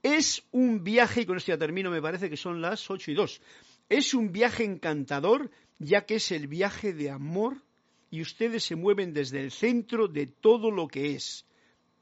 [0.03, 3.15] Es un viaje, y con esto ya termino, me parece que son las ocho y
[3.15, 3.41] dos.
[3.89, 7.63] Es un viaje encantador, ya que es el viaje de amor
[8.09, 11.45] y ustedes se mueven desde el centro de todo lo que es.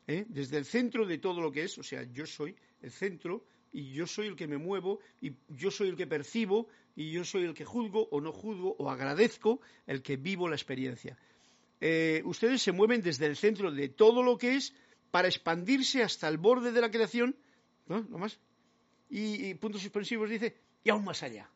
[0.08, 0.26] ¿eh?
[0.28, 3.92] Desde el centro de todo lo que es, o sea, yo soy el centro y
[3.92, 7.44] yo soy el que me muevo y yo soy el que percibo y yo soy
[7.44, 11.18] el que juzgo o no juzgo o agradezco el que vivo la experiencia.
[11.82, 14.74] Eh, ustedes se mueven desde el centro de todo lo que es
[15.12, 17.36] para expandirse hasta el borde de la creación,
[17.88, 18.02] ¿no?
[18.18, 18.40] más.
[19.10, 21.50] Y, y puntos suspensivos dice, y aún más allá,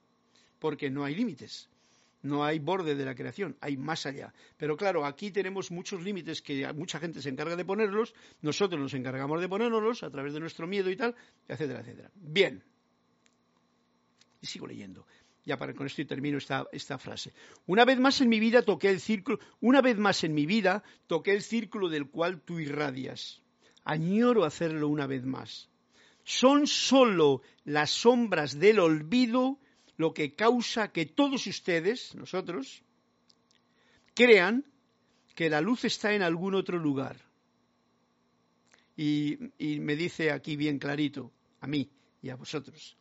[0.59, 1.69] porque no hay límites.
[2.21, 4.33] No hay borde de la creación, hay más allá.
[4.57, 8.93] Pero claro, aquí tenemos muchos límites que mucha gente se encarga de ponerlos, nosotros nos
[8.93, 11.15] encargamos de ponerlos a través de nuestro miedo y tal,
[11.47, 12.11] etcétera, etcétera.
[12.15, 12.61] Bien.
[14.41, 15.05] Y sigo leyendo.
[15.45, 17.33] Ya para con esto termino esta, esta frase.
[17.65, 20.83] Una vez más en mi vida toqué el círculo, una vez más en mi vida
[21.07, 23.41] toqué el círculo del cual tú irradias.
[23.85, 25.69] Añoro hacerlo una vez más.
[26.25, 29.57] Son solo las sombras del olvido
[29.99, 32.81] lo que causa que todos ustedes, nosotros,
[34.15, 34.63] crean
[35.35, 37.17] que la luz está en algún otro lugar.
[38.95, 41.89] Y, me dice aquí bien clarito, a mí
[42.21, 42.95] y a vosotros,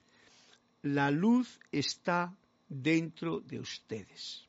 [0.82, 2.36] la luz está
[2.68, 4.48] dentro de ustedes.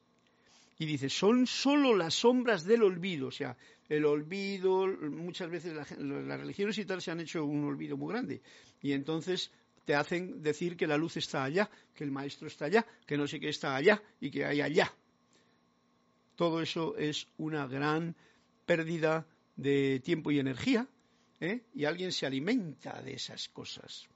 [0.79, 3.55] Y dice, son solo las sombras del olvido, o sea,
[3.89, 8.41] el olvido, muchas veces las religiones y tal se han hecho un olvido muy grande.
[8.81, 9.51] Y entonces
[9.89, 13.25] te hacen decir que la luz está allá, que el maestro está allá, que no
[13.25, 14.93] sé qué está allá y que hay allá.
[16.35, 18.15] Todo eso es una gran
[18.67, 19.25] pérdida
[19.55, 20.87] de tiempo y energía,
[21.39, 21.63] ¿eh?
[21.73, 24.07] y alguien se alimenta de esas cosas,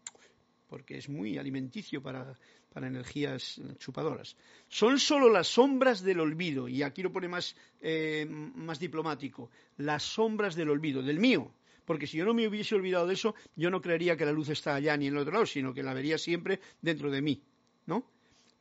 [0.69, 2.37] porque es muy alimenticio para,
[2.75, 4.37] energías chupadoras.
[4.67, 10.03] Son solo las sombras del olvido, y aquí lo pone más, eh, más diplomático, las
[10.03, 11.51] sombras del olvido, del mío,
[11.85, 14.49] porque si yo no me hubiese olvidado de eso, yo no creería que la luz
[14.49, 17.43] está allá ni en el otro lado, sino que la vería siempre dentro de mí,
[17.85, 18.05] ¿no?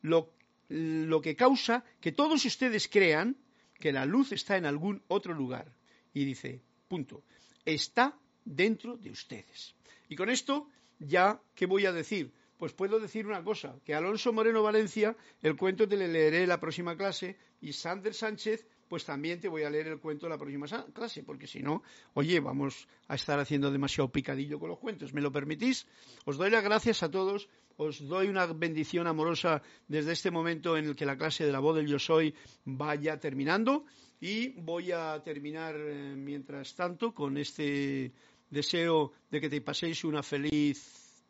[0.01, 0.33] Lo,
[0.69, 3.37] lo que causa que todos ustedes crean
[3.79, 5.73] que la luz está en algún otro lugar.
[6.13, 7.23] Y dice, punto,
[7.65, 9.75] está dentro de ustedes.
[10.09, 10.69] Y con esto,
[10.99, 12.31] ya, ¿qué voy a decir?
[12.57, 16.59] Pues puedo decir una cosa, que Alonso Moreno Valencia, el cuento te le leeré la
[16.59, 20.37] próxima clase, y Sander Sánchez pues también te voy a leer el cuento de la
[20.37, 21.81] próxima clase, porque si no,
[22.13, 25.15] oye, vamos a estar haciendo demasiado picadillo con los cuentos.
[25.15, 25.87] ¿Me lo permitís?
[26.25, 30.85] Os doy las gracias a todos, os doy una bendición amorosa desde este momento en
[30.85, 32.35] el que la clase de la voz del yo soy
[32.65, 33.83] vaya terminando
[34.21, 38.11] y voy a terminar eh, mientras tanto con este
[38.51, 41.25] deseo de que te paséis una feliz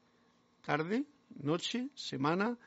[0.66, 1.06] tarde,
[1.42, 2.58] noche, semana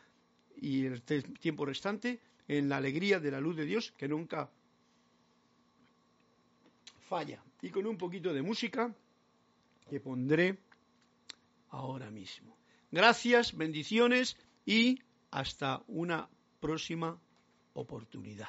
[0.57, 2.19] y el tiempo restante
[2.49, 4.49] en la alegría de la luz de Dios que nunca
[7.09, 7.43] falla.
[7.63, 8.95] Y con un poquito de música
[9.89, 10.59] que pondré
[11.71, 12.57] ahora mismo.
[12.91, 15.01] Gracias, bendiciones y
[15.31, 16.29] hasta una
[16.61, 17.19] próxima
[17.75, 18.49] oportunidad.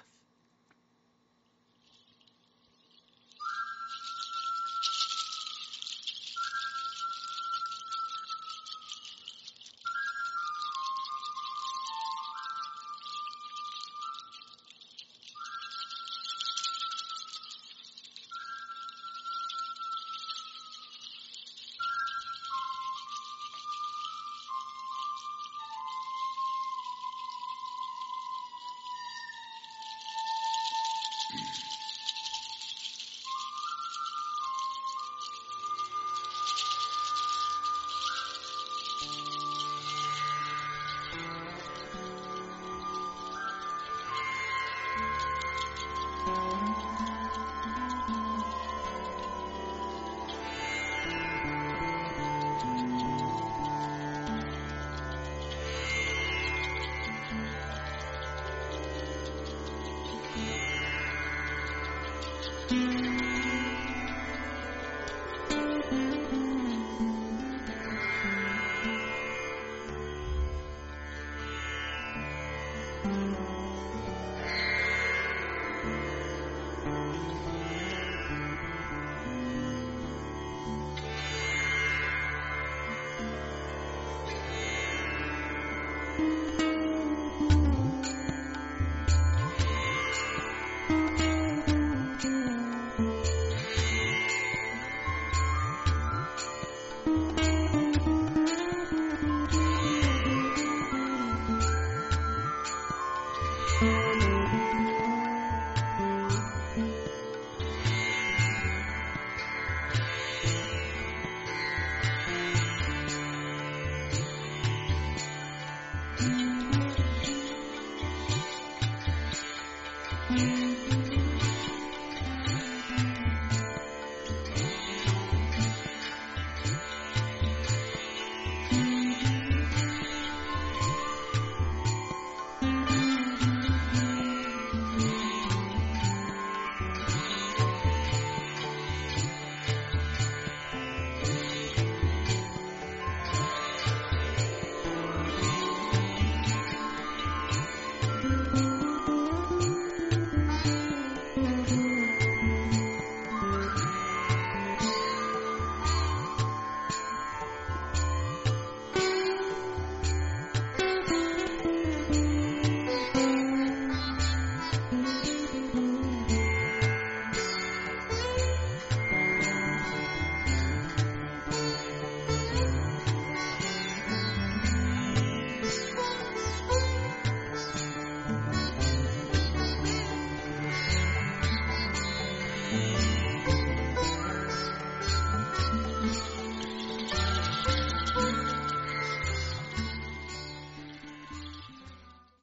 [73.05, 73.56] うん。